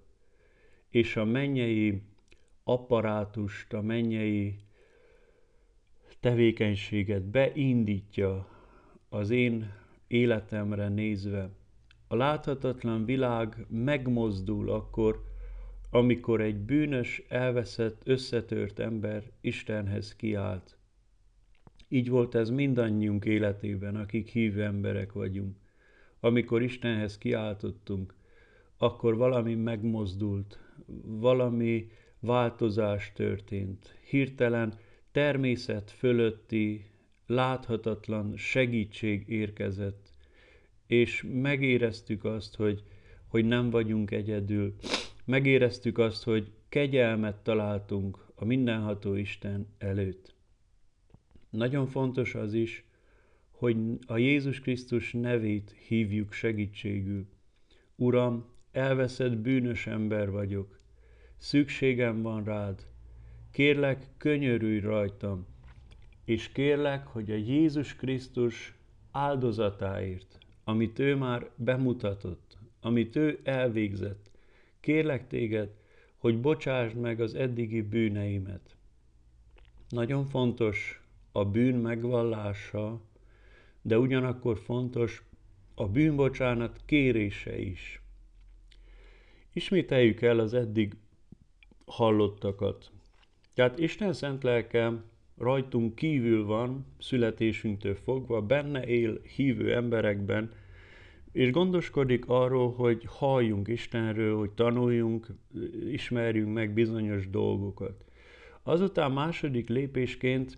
és 0.90 1.16
a 1.16 1.26
mennyei 1.26 2.02
apparátust, 2.64 3.74
a 3.74 3.82
mennyei 3.82 4.56
tevékenységet 6.20 7.24
beindítja 7.24 8.48
az 9.10 9.30
én 9.30 9.74
életemre 10.08 10.90
nézve. 10.90 11.50
A 12.08 12.16
láthatatlan 12.16 13.06
világ 13.06 13.66
megmozdul 13.70 14.70
akkor, 14.70 15.24
amikor 15.90 16.42
egy 16.42 16.58
bűnös, 16.58 17.24
elveszett, 17.28 18.02
összetört 18.06 18.80
ember 18.80 19.32
Istenhez 19.42 20.16
kiált. 20.16 20.78
Így 21.88 22.10
volt 22.10 22.36
ez 22.36 22.50
mindannyiunk 22.50 23.26
életében, 23.26 23.96
akik 23.96 24.28
hívő 24.28 24.64
emberek 24.64 25.14
vagyunk. 25.14 25.58
Amikor 26.20 26.62
Istenhez 26.62 27.18
kiáltottunk, 27.18 28.16
akkor 28.78 29.16
valami 29.16 29.56
megmozdult, 29.56 30.60
valami 31.06 31.88
változás 32.24 33.12
történt. 33.14 33.98
Hirtelen 34.10 34.74
természet 35.12 35.92
fölötti, 35.92 36.86
láthatatlan 37.26 38.38
segítség 38.38 39.30
érkezett, 39.30 40.10
és 40.88 41.26
megéreztük 41.32 42.24
azt, 42.24 42.56
hogy, 42.56 42.84
hogy 43.28 43.46
nem 43.46 43.70
vagyunk 43.70 44.12
egyedül. 44.12 44.76
Megéreztük 45.26 45.98
azt, 45.98 46.24
hogy 46.24 46.52
kegyelmet 46.70 47.36
találtunk 47.36 48.26
a 48.36 48.46
mindenható 48.46 49.16
Isten 49.16 49.68
előtt. 49.78 50.36
Nagyon 51.50 51.88
fontos 51.88 52.36
az 52.36 52.54
is, 52.54 52.86
hogy 53.50 53.78
a 54.06 54.18
Jézus 54.18 54.60
Krisztus 54.60 55.14
nevét 55.14 55.76
hívjuk 55.88 56.32
segítségül. 56.32 57.26
Uram, 57.96 58.46
elveszett 58.72 59.38
bűnös 59.38 59.88
ember 59.88 60.32
vagyok, 60.32 60.82
szükségem 61.44 62.22
van 62.22 62.44
rád, 62.44 62.86
kérlek, 63.52 64.08
könyörülj 64.18 64.80
rajtam, 64.80 65.46
és 66.26 66.52
kérlek, 66.52 67.08
hogy 67.08 67.32
a 67.32 67.36
Jézus 67.36 67.96
Krisztus 67.96 68.74
áldozatáért, 69.12 70.38
amit 70.64 71.00
ő 71.00 71.16
már 71.16 71.50
bemutatott, 71.56 72.58
amit 72.82 73.16
ő 73.16 73.40
elvégzett, 73.44 74.32
kérlek 74.80 75.28
téged, 75.28 75.70
hogy 76.18 76.42
bocsásd 76.42 76.96
meg 76.96 77.22
az 77.22 77.36
eddigi 77.36 77.82
bűneimet. 77.82 78.76
Nagyon 79.90 80.26
fontos 80.26 81.02
a 81.32 81.46
bűn 81.46 81.76
megvallása, 81.76 83.02
de 83.82 84.00
ugyanakkor 84.00 84.58
fontos 84.58 85.24
a 85.76 85.88
bűnbocsánat 85.88 86.82
kérése 86.86 87.60
is. 87.60 88.02
Ismételjük 89.54 90.22
el 90.22 90.40
az 90.40 90.54
eddig 90.54 90.94
hallottakat. 91.86 92.92
Tehát 93.54 93.80
Isten 93.80 94.14
szent 94.14 94.44
lelke 94.44 95.04
rajtunk 95.38 95.96
kívül 95.96 96.46
van, 96.46 96.86
születésünktől 97.00 97.96
fogva, 97.96 98.42
benne 98.42 98.86
él 98.86 99.22
hívő 99.36 99.76
emberekben, 99.76 100.52
és 101.32 101.52
gondoskodik 101.52 102.26
arról, 102.28 102.72
hogy 102.72 103.04
halljunk 103.06 103.68
Istenről, 103.68 104.38
hogy 104.38 104.52
tanuljunk, 104.52 105.28
ismerjünk 105.90 106.54
meg 106.54 106.74
bizonyos 106.74 107.30
dolgokat. 107.30 108.06
Azután 108.64 109.12
második 109.12 109.70
lépésként 109.70 110.58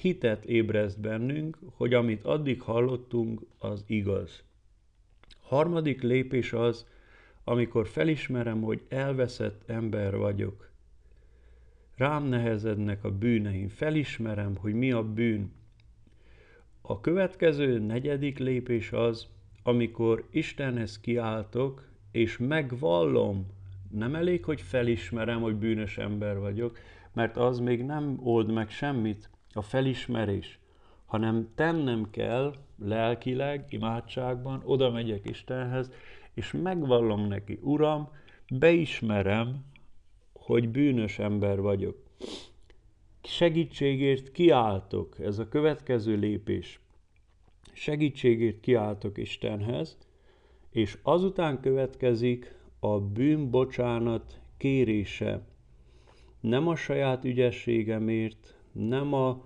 hitet 0.00 0.44
ébreszt 0.44 1.00
bennünk, 1.00 1.58
hogy 1.74 1.94
amit 1.94 2.24
addig 2.24 2.60
hallottunk, 2.60 3.40
az 3.58 3.84
igaz. 3.86 4.42
Harmadik 5.40 6.02
lépés 6.02 6.52
az, 6.52 6.86
amikor 7.44 7.86
felismerem, 7.86 8.62
hogy 8.62 8.82
elveszett 8.88 9.62
ember 9.70 10.16
vagyok. 10.16 10.70
Rám 11.96 12.24
nehezednek 12.24 13.04
a 13.04 13.10
bűneim, 13.10 13.68
felismerem, 13.68 14.56
hogy 14.56 14.74
mi 14.74 14.92
a 14.92 15.02
bűn. 15.02 15.52
A 16.80 17.00
következő 17.00 17.78
negyedik 17.78 18.38
lépés 18.38 18.92
az, 18.92 19.26
amikor 19.62 20.26
Istenhez 20.30 21.00
kiáltok, 21.00 21.88
és 22.10 22.38
megvallom, 22.38 23.46
nem 23.90 24.14
elég, 24.14 24.44
hogy 24.44 24.60
felismerem, 24.60 25.40
hogy 25.40 25.56
bűnös 25.56 25.98
ember 25.98 26.38
vagyok, 26.38 26.78
mert 27.12 27.36
az 27.36 27.58
még 27.58 27.84
nem 27.84 28.18
old 28.22 28.52
meg 28.52 28.70
semmit, 28.70 29.30
a 29.52 29.62
felismerés, 29.62 30.58
hanem 31.06 31.48
tennem 31.54 32.10
kell 32.10 32.54
lelkileg, 32.78 33.64
imádságban, 33.68 34.62
oda 34.64 34.90
megyek 34.90 35.28
Istenhez, 35.28 35.90
és 36.34 36.52
megvallom 36.62 37.26
neki, 37.26 37.58
Uram, 37.62 38.08
beismerem, 38.58 39.64
hogy 40.32 40.68
bűnös 40.68 41.18
ember 41.18 41.60
vagyok. 41.60 41.96
Segítségért 43.22 44.32
kiáltok, 44.32 45.20
ez 45.20 45.38
a 45.38 45.48
következő 45.48 46.16
lépés. 46.16 46.80
Segítségért 47.72 48.60
kiáltok 48.60 49.18
Istenhez, 49.18 49.98
és 50.70 50.98
azután 51.02 51.60
következik 51.60 52.54
a 52.80 53.00
bűnbocsánat 53.00 54.40
kérése. 54.56 55.46
Nem 56.40 56.68
a 56.68 56.76
saját 56.76 57.24
ügyességemért, 57.24 58.56
nem 58.72 59.12
a 59.12 59.44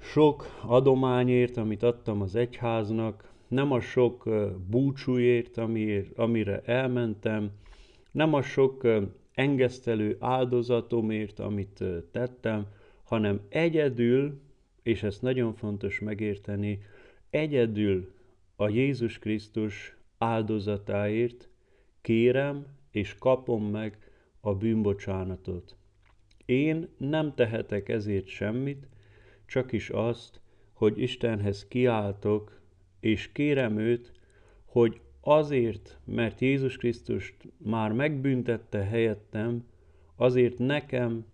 sok 0.00 0.60
adományért, 0.66 1.56
amit 1.56 1.82
adtam 1.82 2.20
az 2.20 2.34
egyháznak, 2.34 3.27
nem 3.48 3.72
a 3.72 3.80
sok 3.80 4.28
búcsúért, 4.66 5.56
amiért, 5.56 6.18
amire 6.18 6.62
elmentem, 6.64 7.50
nem 8.10 8.34
a 8.34 8.42
sok 8.42 8.86
engesztelő 9.32 10.16
áldozatomért, 10.20 11.38
amit 11.38 11.84
tettem, 12.10 12.66
hanem 13.02 13.40
egyedül, 13.48 14.40
és 14.82 15.02
ezt 15.02 15.22
nagyon 15.22 15.54
fontos 15.54 16.00
megérteni, 16.00 16.80
egyedül 17.30 18.12
a 18.56 18.68
Jézus 18.68 19.18
Krisztus 19.18 19.96
áldozatáért 20.18 21.48
kérem 22.00 22.66
és 22.90 23.14
kapom 23.14 23.64
meg 23.64 23.98
a 24.40 24.54
bűnbocsánatot. 24.54 25.76
Én 26.44 26.88
nem 26.96 27.34
tehetek 27.34 27.88
ezért 27.88 28.26
semmit, 28.26 28.88
csak 29.46 29.72
is 29.72 29.90
azt, 29.90 30.40
hogy 30.72 31.00
Istenhez 31.00 31.68
kiáltok, 31.68 32.57
és 33.00 33.32
kérem 33.32 33.78
őt, 33.78 34.12
hogy 34.64 35.00
azért, 35.20 35.98
mert 36.04 36.40
Jézus 36.40 36.76
Krisztust 36.76 37.34
már 37.56 37.92
megbüntette 37.92 38.84
helyettem, 38.84 39.64
azért 40.16 40.58
nekem 40.58 41.24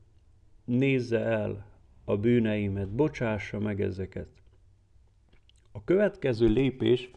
nézze 0.65 1.19
el 1.19 1.67
a 2.05 2.17
bűneimet, 2.17 2.89
bocsássa 2.89 3.59
meg 3.59 3.81
ezeket. 3.81 4.29
A 5.73 5.85
következő 5.85 6.47
lépés, 6.47 7.11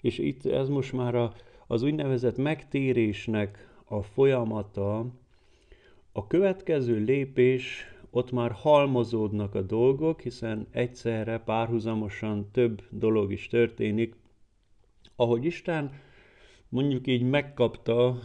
és 0.00 0.18
itt 0.18 0.46
ez 0.46 0.68
most 0.68 0.92
már 0.92 1.14
a, 1.14 1.34
az 1.66 1.82
úgynevezett 1.82 2.36
megtérésnek 2.36 3.68
a 3.84 4.02
folyamata, 4.02 5.06
a 6.12 6.26
következő 6.26 6.96
lépés, 6.96 7.94
ott 8.10 8.32
már 8.32 8.50
halmozódnak 8.50 9.54
a 9.54 9.62
dolgok, 9.62 10.20
hiszen 10.20 10.66
egyszerre 10.70 11.38
párhuzamosan 11.38 12.48
több 12.52 12.82
dolog 12.90 13.32
is 13.32 13.46
történik. 13.46 14.14
Ahogy 15.16 15.44
Isten 15.44 15.90
mondjuk 16.68 17.06
így 17.06 17.22
megkapta 17.22 18.18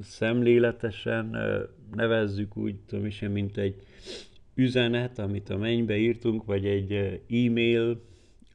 szemléletesen, 0.00 1.36
nevezzük 1.94 2.56
úgy, 2.56 2.76
tudom 2.86 3.06
is, 3.06 3.20
mint 3.20 3.56
egy 3.56 3.82
üzenet, 4.54 5.18
amit 5.18 5.50
a 5.50 5.56
mennybe 5.56 5.96
írtunk, 5.96 6.44
vagy 6.44 6.66
egy 6.66 6.92
e-mail, 7.28 8.00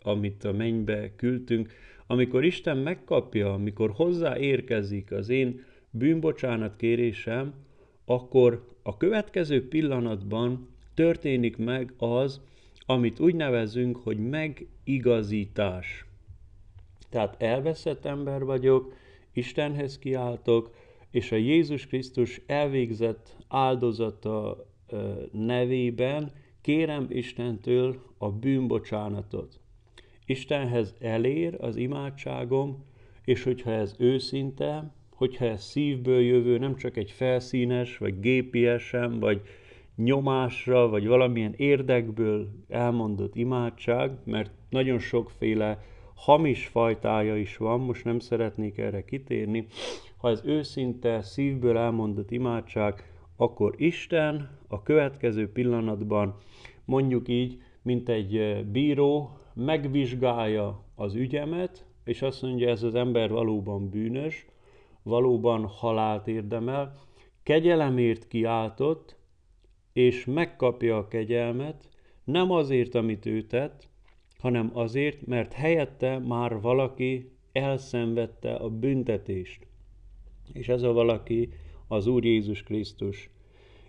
amit 0.02 0.44
a 0.44 0.52
mennybe 0.52 1.16
küldtünk, 1.16 1.72
amikor 2.08 2.46
Isten 2.46 2.78
megkapja, 2.78 3.54
amikor 3.54 3.92
hozzáérkezik 3.92 5.12
az 5.12 5.30
én 5.30 5.64
bűnbocsánat 5.90 6.76
kérésem, 6.76 7.54
akkor 8.10 8.66
a 8.84 8.98
következő 8.98 9.68
pillanatban 9.68 10.68
történik 10.94 11.58
meg 11.58 11.94
az, 11.98 12.42
amit 12.86 13.20
úgy 13.20 13.36
nevezünk, 13.36 13.98
hogy 13.98 14.30
megigazítás. 14.30 16.06
Tehát 17.10 17.42
elveszett 17.42 18.06
ember 18.06 18.44
vagyok, 18.44 18.94
Istenhez 19.34 20.00
kiáltok, 20.00 20.76
és 21.12 21.32
a 21.32 21.36
Jézus 21.36 21.88
Krisztus 21.88 22.42
elvégzett 22.46 23.36
áldozata 23.48 24.66
nevében 25.32 26.32
kérem 26.62 27.06
Istentől 27.10 28.02
a 28.18 28.32
bűnbocsánatot. 28.32 29.60
Istenhez 30.26 30.96
elér 31.00 31.58
az 31.60 31.76
imádságom, 31.76 32.86
és 33.24 33.44
hogyha 33.44 33.72
ez 33.72 33.96
őszinte, 33.98 34.96
hogyha 35.18 35.46
ez 35.46 35.64
szívből 35.64 36.22
jövő, 36.22 36.58
nem 36.58 36.76
csak 36.76 36.98
egy 36.98 37.12
felszínes, 37.12 37.98
vagy 37.98 38.20
gépiesen, 38.20 39.20
vagy 39.20 39.42
nyomásra, 39.96 40.90
vagy 40.90 41.08
valamilyen 41.08 41.54
érdekből 41.58 42.50
elmondott 42.68 43.36
imádság, 43.36 44.12
mert 44.24 44.52
nagyon 44.70 45.00
sokféle 45.00 45.84
hamis 46.16 46.66
fajtája 46.66 47.38
is 47.38 47.58
van, 47.58 47.80
most 47.80 48.04
nem 48.04 48.20
szeretnék 48.20 48.78
erre 48.78 49.06
kitérni. 49.06 49.68
Ha 50.18 50.30
ez 50.30 50.42
őszinte, 50.46 51.22
szívből 51.22 51.78
elmondott 51.78 52.32
imádság, 52.32 53.12
akkor 53.36 53.74
Isten 53.78 54.50
a 54.68 54.84
következő 54.84 55.52
pillanatban, 55.52 56.36
mondjuk 56.86 57.28
így, 57.28 57.58
mint 57.82 58.10
egy 58.10 58.66
bíró, 58.72 59.30
megvizsgálja 59.54 60.84
az 60.96 61.16
ügyemet, 61.16 61.86
és 62.04 62.22
azt 62.22 62.42
mondja, 62.42 62.70
ez 62.70 62.84
az 62.84 62.96
ember 62.96 63.30
valóban 63.30 63.90
bűnös, 63.90 64.46
valóban 65.08 65.66
halált 65.66 66.28
érdemel, 66.28 66.96
kegyelemért 67.44 68.28
kiáltott, 68.28 69.16
és 69.94 70.26
megkapja 70.26 70.98
a 70.98 71.08
kegyelmet, 71.08 71.90
nem 72.24 72.52
azért, 72.52 72.96
amit 72.96 73.26
ő 73.26 73.42
tett, 73.42 73.88
hanem 74.40 74.72
azért, 74.74 75.26
mert 75.26 75.54
helyette 75.54 76.20
már 76.20 76.62
valaki 76.62 77.32
elszenvedte 77.52 78.54
a 78.54 78.70
büntetést. 78.70 79.68
És 80.54 80.68
ez 80.68 80.82
a 80.82 80.94
valaki 80.94 81.50
az 81.88 82.08
Úr 82.08 82.26
Jézus 82.26 82.64
Krisztus. 82.64 83.30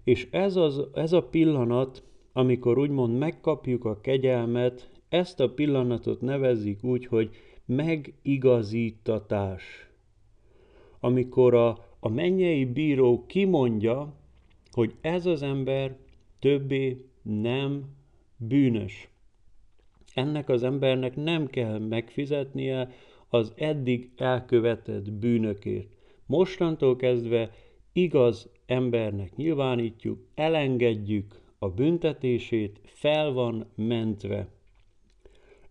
És 0.05 0.29
ez, 0.31 0.57
az, 0.57 0.83
ez 0.95 1.13
a 1.13 1.23
pillanat, 1.23 2.03
amikor 2.33 2.79
úgymond 2.79 3.19
megkapjuk 3.19 3.85
a 3.85 4.01
kegyelmet, 4.01 4.91
ezt 5.09 5.41
a 5.41 5.51
pillanatot 5.51 6.21
nevezik 6.21 6.85
úgy, 6.85 7.07
hogy 7.07 7.31
megigazítatás. 7.65 9.88
Amikor 11.01 11.55
a, 11.55 11.69
a 12.01 12.09
mennyei 12.09 12.65
bíró 12.65 13.25
kimondja, 13.27 14.15
hogy 14.71 14.95
ez 15.01 15.27
az 15.27 15.43
ember 15.43 15.97
többé 16.39 17.05
nem 17.23 17.85
bűnös. 18.37 19.09
Ennek 20.15 20.49
az 20.49 20.63
embernek 20.63 21.17
nem 21.17 21.47
kell 21.47 21.79
megfizetnie 21.79 22.91
az 23.29 23.53
eddig 23.57 24.11
elkövetett 24.17 25.13
bűnökért. 25.13 25.89
Mostantól 26.27 26.97
kezdve 26.97 27.51
igaz 27.93 28.51
embernek 28.67 29.37
nyilvánítjuk, 29.37 30.27
elengedjük 30.35 31.41
a 31.59 31.69
büntetését, 31.69 32.81
fel 32.85 33.33
van 33.33 33.67
mentve. 33.75 34.49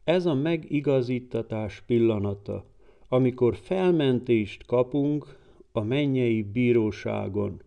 Ez 0.03 0.25
a 0.25 0.33
megigazítatás 0.33 1.81
pillanata, 1.81 2.65
amikor 3.07 3.55
felmentést 3.55 4.65
kapunk 4.65 5.37
a 5.71 5.81
mennyei 5.81 6.43
bíróságon. 6.43 7.61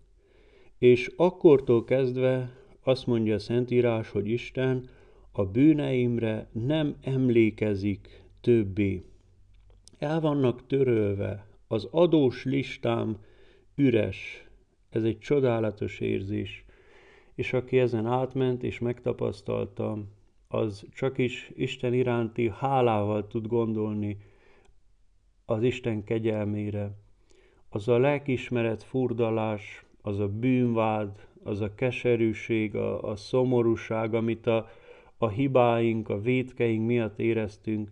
És 0.78 1.12
akkortól 1.16 1.84
kezdve 1.84 2.52
azt 2.82 3.06
mondja 3.06 3.34
a 3.34 3.38
Szentírás, 3.38 4.10
hogy 4.10 4.28
Isten 4.28 4.88
a 5.32 5.44
bűneimre 5.44 6.48
nem 6.52 6.96
emlékezik 7.02 8.24
többé. 8.40 9.04
El 9.98 10.20
vannak 10.20 10.66
törölve, 10.66 11.46
az 11.68 11.88
adós 11.90 12.44
listám 12.44 13.16
üres. 13.74 14.48
Ez 14.90 15.02
egy 15.02 15.18
csodálatos 15.18 16.00
érzés. 16.00 16.64
És 17.34 17.52
aki 17.52 17.78
ezen 17.78 18.06
átment 18.06 18.62
és 18.62 18.78
megtapasztalta, 18.78 20.04
az 20.48 20.86
csak 20.94 21.18
is 21.18 21.50
Isten 21.54 21.94
iránti 21.94 22.50
hálával 22.58 23.26
tud 23.26 23.46
gondolni 23.46 24.18
az 25.50 25.62
Isten 25.62 26.04
kegyelmére. 26.04 26.90
Az 27.68 27.88
a 27.88 27.98
lelkismeret 27.98 28.82
furdalás, 28.82 29.84
az 30.02 30.18
a 30.18 30.28
bűnvád, 30.28 31.28
az 31.42 31.60
a 31.60 31.74
keserűség, 31.74 32.76
a, 32.76 33.02
a 33.02 33.16
szomorúság, 33.16 34.14
amit 34.14 34.46
a, 34.46 34.68
a 35.18 35.28
hibáink, 35.28 36.08
a 36.08 36.20
védkeink 36.20 36.86
miatt 36.86 37.18
éreztünk, 37.18 37.90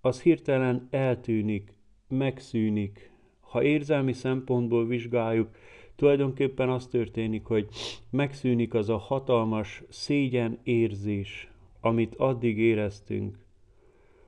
az 0.00 0.22
hirtelen 0.22 0.88
eltűnik, 0.90 1.74
megszűnik. 2.08 3.12
Ha 3.40 3.62
érzelmi 3.62 4.12
szempontból 4.12 4.86
vizsgáljuk, 4.86 5.48
tulajdonképpen 5.96 6.70
az 6.70 6.86
történik, 6.86 7.44
hogy 7.44 7.68
megszűnik 8.10 8.74
az 8.74 8.88
a 8.88 8.96
hatalmas 8.96 9.82
szégyen 9.88 10.58
érzés, 10.62 11.50
amit 11.80 12.14
addig 12.14 12.58
éreztünk. 12.58 13.38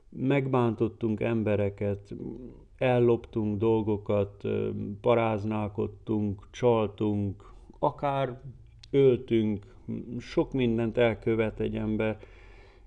Megbántottunk 0.09 1.19
embereket, 1.19 2.15
elloptunk 2.81 3.57
dolgokat, 3.57 4.43
paráználkodtunk, 5.01 6.47
csaltunk, 6.51 7.51
akár 7.79 8.41
öltünk, 8.91 9.75
sok 10.19 10.53
mindent 10.53 10.97
elkövet 10.97 11.59
egy 11.59 11.75
ember, 11.75 12.17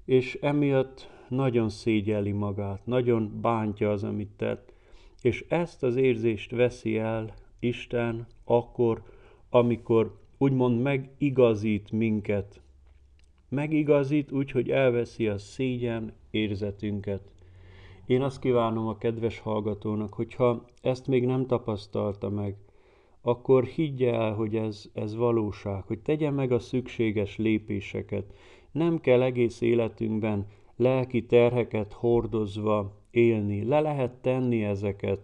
és 0.04 0.38
emiatt 0.40 1.10
nagyon 1.28 1.68
szégyeli 1.68 2.32
magát, 2.32 2.86
nagyon 2.86 3.38
bántja 3.40 3.90
az, 3.90 4.04
amit 4.04 4.30
tett, 4.36 4.72
és 5.22 5.44
ezt 5.48 5.82
az 5.82 5.96
érzést 5.96 6.50
veszi 6.50 6.98
el 6.98 7.34
Isten 7.58 8.26
akkor, 8.44 9.02
amikor 9.50 10.18
úgymond 10.38 10.82
megigazít 10.82 11.92
minket. 11.92 12.60
Megigazít 13.48 14.32
úgy, 14.32 14.50
hogy 14.50 14.70
elveszi 14.70 15.28
a 15.28 15.38
szégyen 15.38 16.12
érzetünket. 16.30 17.33
Én 18.06 18.22
azt 18.22 18.40
kívánom 18.40 18.86
a 18.86 18.98
kedves 18.98 19.38
hallgatónak, 19.38 20.14
hogyha 20.14 20.64
ezt 20.80 21.06
még 21.06 21.26
nem 21.26 21.46
tapasztalta 21.46 22.30
meg, 22.30 22.56
akkor 23.20 23.64
higgye 23.64 24.14
el, 24.14 24.34
hogy 24.34 24.56
ez, 24.56 24.90
ez 24.92 25.14
valóság, 25.14 25.82
hogy 25.82 25.98
tegye 25.98 26.30
meg 26.30 26.52
a 26.52 26.58
szükséges 26.58 27.36
lépéseket. 27.36 28.24
Nem 28.72 29.00
kell 29.00 29.22
egész 29.22 29.60
életünkben 29.60 30.46
lelki 30.76 31.26
terheket 31.26 31.92
hordozva 31.92 33.02
élni, 33.10 33.64
le 33.64 33.80
lehet 33.80 34.12
tenni 34.12 34.64
ezeket. 34.64 35.20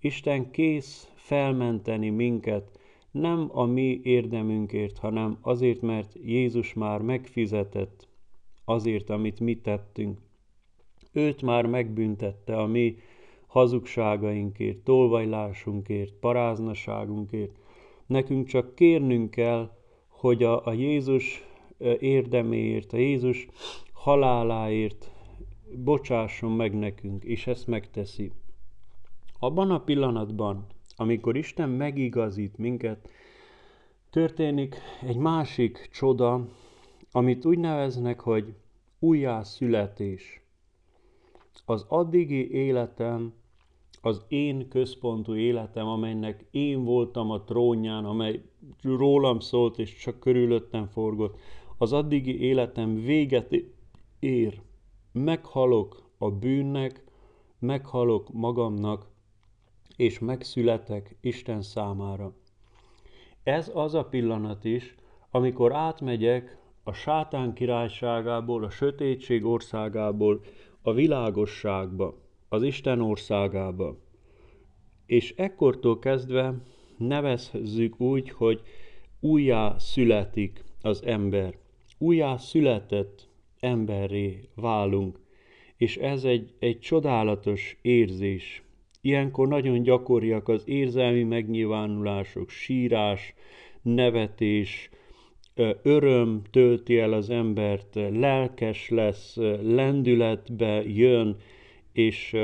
Isten 0.00 0.50
kész 0.50 1.12
felmenteni 1.14 2.10
minket, 2.10 2.78
nem 3.10 3.50
a 3.52 3.64
mi 3.64 4.00
érdemünkért, 4.02 4.98
hanem 4.98 5.38
azért, 5.40 5.80
mert 5.80 6.14
Jézus 6.24 6.74
már 6.74 7.00
megfizetett 7.00 8.08
azért, 8.64 9.10
amit 9.10 9.40
mi 9.40 9.60
tettünk. 9.60 10.18
Őt 11.16 11.42
már 11.42 11.66
megbüntette 11.66 12.56
a 12.56 12.66
mi 12.66 12.96
hazugságainkért, 13.46 14.78
tolvajlásunkért, 14.78 16.12
paráznaságunkért. 16.12 17.56
Nekünk 18.06 18.46
csak 18.46 18.74
kérnünk 18.74 19.30
kell, 19.30 19.70
hogy 20.08 20.42
a, 20.42 20.66
a 20.66 20.72
Jézus 20.72 21.44
érdeméért, 21.98 22.92
a 22.92 22.96
Jézus 22.96 23.48
haláláért 23.92 25.10
bocsásson 25.84 26.52
meg 26.52 26.78
nekünk, 26.78 27.24
és 27.24 27.46
ezt 27.46 27.66
megteszi. 27.66 28.32
Abban 29.38 29.70
a 29.70 29.80
pillanatban, 29.80 30.66
amikor 30.96 31.36
Isten 31.36 31.68
megigazít 31.68 32.58
minket, 32.58 33.08
történik 34.10 34.76
egy 35.06 35.16
másik 35.16 35.88
csoda, 35.92 36.48
amit 37.12 37.44
úgy 37.44 37.58
neveznek, 37.58 38.20
hogy 38.20 38.54
újjászületés. 38.98 40.43
Az 41.64 41.84
addigi 41.88 42.50
életem 42.50 43.32
az 44.00 44.24
én 44.28 44.68
központú 44.68 45.34
életem, 45.34 45.86
amelynek 45.86 46.46
én 46.50 46.84
voltam 46.84 47.30
a 47.30 47.44
trónján, 47.44 48.04
amely 48.04 48.42
rólam 48.82 49.38
szólt 49.38 49.78
és 49.78 49.96
csak 49.96 50.20
körülöttem 50.20 50.86
forgott, 50.86 51.38
az 51.78 51.92
addigi 51.92 52.40
életem 52.40 52.94
véget 52.94 53.54
ér. 54.18 54.60
Meghalok 55.12 56.10
a 56.18 56.30
bűnnek, 56.30 57.04
meghalok 57.58 58.32
magamnak, 58.32 59.06
és 59.96 60.18
megszületek 60.18 61.16
Isten 61.20 61.62
számára. 61.62 62.34
Ez 63.42 63.70
az 63.74 63.94
a 63.94 64.04
pillanat 64.04 64.64
is, 64.64 64.94
amikor 65.30 65.74
átmegyek 65.74 66.58
a 66.82 66.92
sátán 66.92 67.52
királyságából, 67.52 68.64
a 68.64 68.70
sötétség 68.70 69.44
országából 69.44 70.40
a 70.86 70.92
világosságba 70.92 72.14
az 72.48 72.62
Isten 72.62 73.00
országába. 73.00 73.98
És 75.06 75.34
ekkortól 75.36 75.98
kezdve 75.98 76.54
nevezzük 76.98 78.00
úgy, 78.00 78.30
hogy 78.30 78.60
újjá 79.20 79.78
születik 79.78 80.64
az 80.80 81.02
ember. 81.04 81.56
Újjá 81.98 82.36
született 82.36 83.28
emberré 83.60 84.48
válunk. 84.54 85.20
És 85.76 85.96
ez 85.96 86.24
egy, 86.24 86.54
egy 86.58 86.78
csodálatos 86.80 87.78
érzés. 87.82 88.62
Ilyenkor 89.00 89.48
nagyon 89.48 89.82
gyakoriak 89.82 90.48
az 90.48 90.62
érzelmi 90.66 91.22
megnyilvánulások, 91.22 92.50
sírás, 92.50 93.34
nevetés, 93.82 94.90
öröm 95.82 96.42
tölti 96.50 96.98
el 96.98 97.12
az 97.12 97.30
embert, 97.30 97.94
lelkes 97.94 98.88
lesz, 98.88 99.36
lendületbe 99.62 100.82
jön, 100.82 101.36
és 101.92 102.36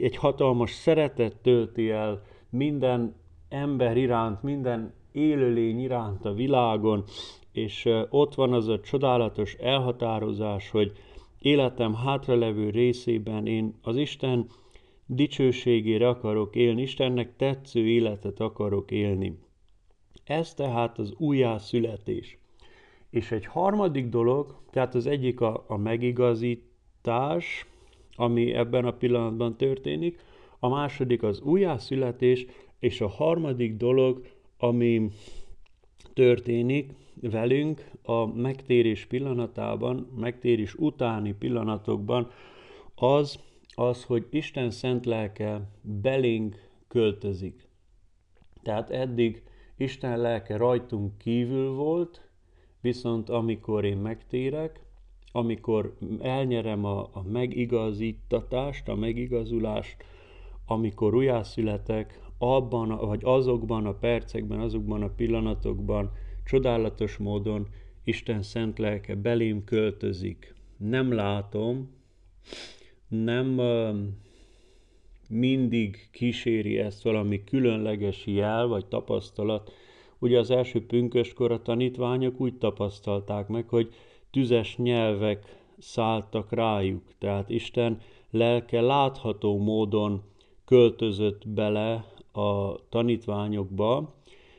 egy 0.00 0.16
hatalmas 0.16 0.70
szeretet 0.70 1.36
tölti 1.36 1.90
el 1.90 2.22
minden 2.50 3.14
ember 3.48 3.96
iránt, 3.96 4.42
minden 4.42 4.92
élőlény 5.12 5.80
iránt 5.80 6.24
a 6.24 6.32
világon, 6.32 7.04
és 7.52 7.88
ott 8.10 8.34
van 8.34 8.52
az 8.52 8.68
a 8.68 8.80
csodálatos 8.80 9.54
elhatározás, 9.54 10.70
hogy 10.70 10.92
életem 11.38 11.94
hátralevő 11.94 12.70
részében 12.70 13.46
én 13.46 13.78
az 13.82 13.96
Isten 13.96 14.46
dicsőségére 15.06 16.08
akarok 16.08 16.56
élni, 16.56 16.82
Istennek 16.82 17.36
tetsző 17.36 17.86
életet 17.86 18.40
akarok 18.40 18.90
élni. 18.90 19.38
Ez 20.24 20.54
tehát 20.54 20.98
az 20.98 21.14
újjászületés. 21.18 22.38
És 23.12 23.30
egy 23.30 23.46
harmadik 23.46 24.08
dolog, 24.08 24.56
tehát 24.70 24.94
az 24.94 25.06
egyik 25.06 25.40
a, 25.40 25.64
a 25.68 25.76
megigazítás, 25.76 27.66
ami 28.16 28.52
ebben 28.52 28.84
a 28.84 28.92
pillanatban 28.92 29.56
történik, 29.56 30.20
a 30.58 30.68
második 30.68 31.22
az 31.22 31.40
újjászületés, 31.40 32.46
és 32.78 33.00
a 33.00 33.08
harmadik 33.08 33.76
dolog, 33.76 34.26
ami 34.58 35.08
történik 36.14 36.94
velünk 37.20 37.90
a 38.02 38.26
megtérés 38.26 39.06
pillanatában, 39.06 40.08
megtérés 40.16 40.74
utáni 40.74 41.32
pillanatokban, 41.32 42.30
az, 42.94 43.38
az, 43.74 44.04
hogy 44.04 44.26
Isten 44.30 44.70
szent 44.70 45.06
lelke 45.06 45.70
belénk 45.82 46.68
költözik. 46.88 47.68
Tehát 48.62 48.90
eddig 48.90 49.42
Isten 49.76 50.18
lelke 50.18 50.56
rajtunk 50.56 51.18
kívül 51.18 51.70
volt, 51.70 52.31
viszont 52.82 53.28
amikor 53.28 53.84
én 53.84 53.96
megtérek, 53.96 54.80
amikor 55.32 55.96
elnyerem 56.20 56.84
a, 56.84 57.00
a 57.00 57.22
megigazítatást, 57.22 58.88
a 58.88 58.94
megigazulást, 58.94 59.96
amikor 60.66 61.14
újjászületek, 61.14 62.20
abban, 62.38 63.06
vagy 63.06 63.20
azokban 63.24 63.86
a 63.86 63.94
percekben, 63.94 64.60
azokban 64.60 65.02
a 65.02 65.08
pillanatokban 65.08 66.10
csodálatos 66.44 67.16
módon 67.16 67.68
Isten 68.04 68.42
szent 68.42 68.78
lelke 68.78 69.14
belém 69.14 69.64
költözik. 69.64 70.54
Nem 70.76 71.12
látom, 71.12 71.90
nem 73.08 73.60
mindig 75.28 76.08
kíséri 76.10 76.78
ezt 76.78 77.02
valami 77.02 77.44
különleges 77.44 78.26
jel 78.26 78.66
vagy 78.66 78.86
tapasztalat. 78.86 79.72
Ugye 80.22 80.38
az 80.38 80.50
első 80.50 80.86
pünköskor 80.86 81.62
tanítványok 81.62 82.40
úgy 82.40 82.58
tapasztalták 82.58 83.48
meg, 83.48 83.68
hogy 83.68 83.88
tüzes 84.30 84.76
nyelvek 84.76 85.64
szálltak 85.78 86.52
rájuk, 86.52 87.02
tehát 87.18 87.50
Isten 87.50 88.00
lelke 88.30 88.80
látható 88.80 89.58
módon 89.58 90.22
költözött 90.64 91.48
bele 91.48 92.04
a 92.32 92.74
tanítványokba, 92.88 94.14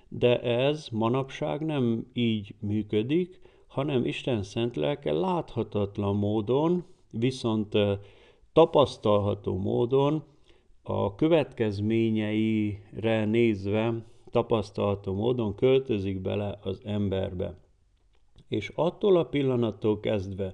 de 0.07 0.41
ez 0.41 0.87
manapság 0.91 1.65
nem 1.65 2.07
így 2.13 2.55
működik, 2.59 3.39
hanem 3.67 4.05
Isten 4.05 4.43
szent 4.43 4.75
lelke 4.75 5.11
láthatatlan 5.11 6.15
módon, 6.15 6.83
viszont 7.09 7.77
tapasztalható 8.53 9.57
módon 9.57 10.23
a 10.81 11.15
következményeire 11.15 13.25
nézve 13.25 14.03
tapasztalható 14.33 15.13
módon 15.13 15.55
költözik 15.55 16.21
bele 16.21 16.59
az 16.61 16.81
emberbe. 16.85 17.57
És 18.47 18.71
attól 18.75 19.17
a 19.17 19.25
pillanattól 19.25 19.99
kezdve, 19.99 20.53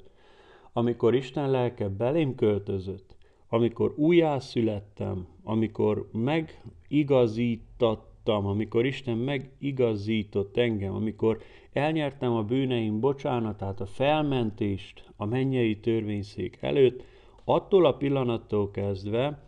amikor 0.73 1.15
Isten 1.15 1.49
lelke 1.49 1.89
belém 1.89 2.35
költözött, 2.35 3.15
amikor 3.49 3.93
újjászülettem, 3.97 5.27
amikor 5.43 6.09
megigazítattam, 6.11 8.45
amikor 8.45 8.85
Isten 8.85 9.17
megigazított 9.17 10.57
engem, 10.57 10.93
amikor 10.93 11.37
elnyertem 11.73 12.33
a 12.33 12.43
bűneim 12.43 12.99
bocsánatát, 12.99 13.81
a 13.81 13.85
felmentést 13.85 15.11
a 15.15 15.25
mennyei 15.25 15.79
törvényszék 15.79 16.57
előtt, 16.61 17.03
attól 17.43 17.85
a 17.85 17.93
pillanattól 17.93 18.71
kezdve 18.71 19.43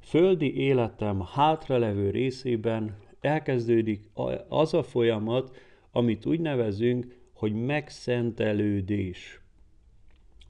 földi 0.00 0.56
életem 0.56 1.22
hátralevő 1.32 2.10
részében 2.10 3.06
elkezdődik 3.20 4.10
az 4.48 4.74
a 4.74 4.82
folyamat, 4.82 5.56
amit 5.92 6.26
úgy 6.26 6.40
nevezünk, 6.40 7.16
hogy 7.32 7.52
megszentelődés. 7.52 9.40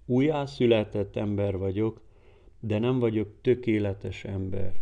Újjászületett 0.07 1.17
ember 1.17 1.59
vagyok, 1.59 2.01
de 2.61 2.79
nem 2.79 2.99
vagyok 2.99 3.29
tökéletes 3.41 4.25
ember. 4.25 4.73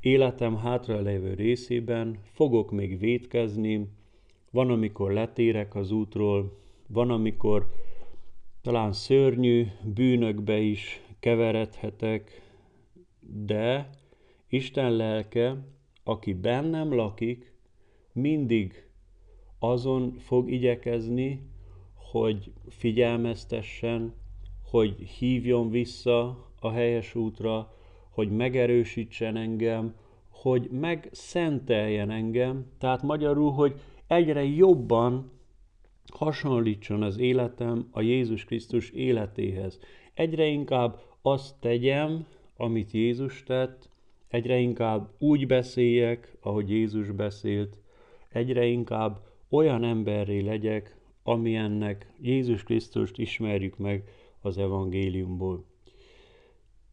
Életem 0.00 0.56
hátralévő 0.56 1.34
részében 1.34 2.18
fogok 2.32 2.70
még 2.70 2.98
vétkezni, 2.98 3.88
van, 4.50 4.70
amikor 4.70 5.12
letérek 5.12 5.74
az 5.74 5.90
útról, 5.90 6.58
van, 6.86 7.10
amikor 7.10 7.70
talán 8.62 8.92
szörnyű 8.92 9.66
bűnökbe 9.94 10.58
is 10.58 11.00
keveredhetek, 11.20 12.42
de 13.20 13.90
Isten 14.48 14.92
lelke, 14.92 15.56
aki 16.04 16.32
bennem 16.32 16.94
lakik, 16.94 17.52
mindig 18.12 18.86
azon 19.58 20.18
fog 20.18 20.50
igyekezni, 20.50 21.50
hogy 21.94 22.52
figyelmeztessen, 22.68 24.14
hogy 24.70 24.98
hívjon 24.98 25.70
vissza 25.70 26.46
a 26.60 26.70
helyes 26.70 27.14
útra, 27.14 27.74
hogy 28.10 28.30
megerősítsen 28.30 29.36
engem, 29.36 29.94
hogy 30.28 30.68
megszenteljen 30.70 32.10
engem, 32.10 32.66
tehát 32.78 33.02
magyarul, 33.02 33.50
hogy 33.50 33.80
egyre 34.06 34.44
jobban 34.44 35.30
hasonlítson 36.12 37.02
az 37.02 37.18
életem 37.18 37.88
a 37.90 38.00
Jézus 38.00 38.44
Krisztus 38.44 38.90
életéhez. 38.90 39.78
Egyre 40.14 40.46
inkább 40.46 41.00
azt 41.22 41.54
tegyem, 41.60 42.26
amit 42.56 42.90
Jézus 42.90 43.42
tett, 43.42 43.90
egyre 44.32 44.58
inkább 44.58 45.10
úgy 45.18 45.46
beszéljek, 45.46 46.36
ahogy 46.40 46.70
Jézus 46.70 47.10
beszélt, 47.10 47.78
egyre 48.28 48.64
inkább 48.64 49.20
olyan 49.50 49.84
emberré 49.84 50.40
legyek, 50.40 50.96
amilyennek 51.22 52.12
Jézus 52.20 52.62
Krisztust 52.62 53.18
ismerjük 53.18 53.78
meg 53.78 54.04
az 54.40 54.58
evangéliumból. 54.58 55.64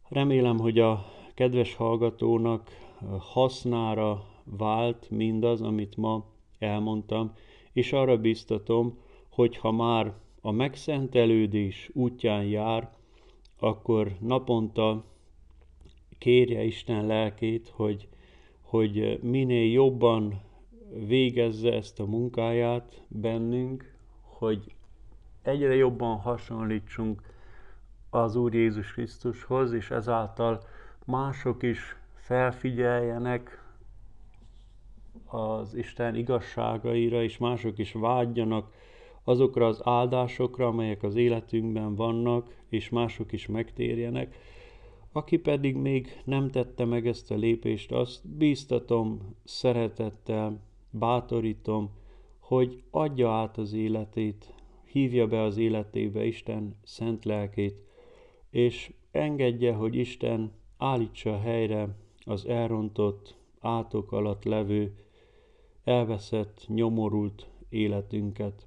Remélem, 0.08 0.58
hogy 0.58 0.78
a 0.78 1.06
kedves 1.34 1.74
hallgatónak 1.74 2.70
hasznára 3.18 4.24
vált 4.44 5.10
mindaz, 5.10 5.62
amit 5.62 5.96
ma 5.96 6.24
elmondtam, 6.58 7.32
és 7.72 7.92
arra 7.92 8.16
biztatom, 8.16 8.98
hogy 9.28 9.56
ha 9.56 9.70
már 9.70 10.14
a 10.40 10.50
megszentelődés 10.50 11.90
útján 11.92 12.44
jár, 12.44 12.90
akkor 13.58 14.16
naponta 14.18 15.04
kérje 16.20 16.62
Isten 16.62 17.06
lelkét, 17.06 17.72
hogy, 17.74 18.08
hogy 18.60 19.18
minél 19.22 19.72
jobban 19.72 20.40
végezze 21.06 21.72
ezt 21.72 22.00
a 22.00 22.06
munkáját 22.06 23.02
bennünk, 23.08 23.94
hogy 24.22 24.74
egyre 25.42 25.74
jobban 25.74 26.16
hasonlítsunk 26.16 27.22
az 28.10 28.36
Úr 28.36 28.54
Jézus 28.54 28.92
Krisztushoz, 28.92 29.72
és 29.72 29.90
ezáltal 29.90 30.62
mások 31.04 31.62
is 31.62 31.96
felfigyeljenek 32.14 33.64
az 35.26 35.74
Isten 35.74 36.14
igazságaira, 36.14 37.22
és 37.22 37.38
mások 37.38 37.78
is 37.78 37.92
vágyjanak 37.92 38.72
azokra 39.24 39.66
az 39.66 39.80
áldásokra, 39.84 40.66
amelyek 40.66 41.02
az 41.02 41.14
életünkben 41.14 41.94
vannak, 41.94 42.54
és 42.68 42.88
mások 42.88 43.32
is 43.32 43.46
megtérjenek. 43.46 44.36
Aki 45.12 45.38
pedig 45.38 45.76
még 45.76 46.22
nem 46.24 46.50
tette 46.50 46.84
meg 46.84 47.06
ezt 47.06 47.30
a 47.30 47.34
lépést, 47.34 47.92
azt 47.92 48.28
bíztatom, 48.28 49.36
szeretettel, 49.44 50.60
bátorítom, 50.90 51.90
hogy 52.38 52.82
adja 52.90 53.30
át 53.30 53.58
az 53.58 53.72
életét, 53.72 54.54
hívja 54.84 55.26
be 55.26 55.42
az 55.42 55.56
életébe 55.56 56.24
Isten 56.24 56.76
szent 56.82 57.24
lelkét, 57.24 57.76
és 58.50 58.92
engedje, 59.10 59.74
hogy 59.74 59.94
Isten 59.94 60.52
állítsa 60.76 61.38
helyre 61.38 61.96
az 62.24 62.46
elrontott, 62.46 63.36
átok 63.60 64.12
alatt 64.12 64.44
levő, 64.44 64.94
elveszett, 65.84 66.64
nyomorult 66.68 67.48
életünket. 67.68 68.66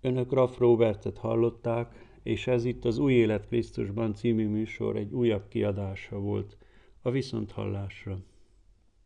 Önök 0.00 0.32
Raff 0.32 0.58
Robertet 0.58 1.18
hallották, 1.18 2.07
és 2.28 2.46
ez 2.46 2.64
itt 2.64 2.84
az 2.84 2.98
Új 2.98 3.12
Élet 3.12 3.46
Krisztusban 3.46 4.14
című 4.14 4.48
műsor 4.48 4.96
egy 4.96 5.12
újabb 5.12 5.48
kiadása 5.48 6.18
volt 6.18 6.56
a 7.02 7.10
Viszonthallásra. 7.10 8.18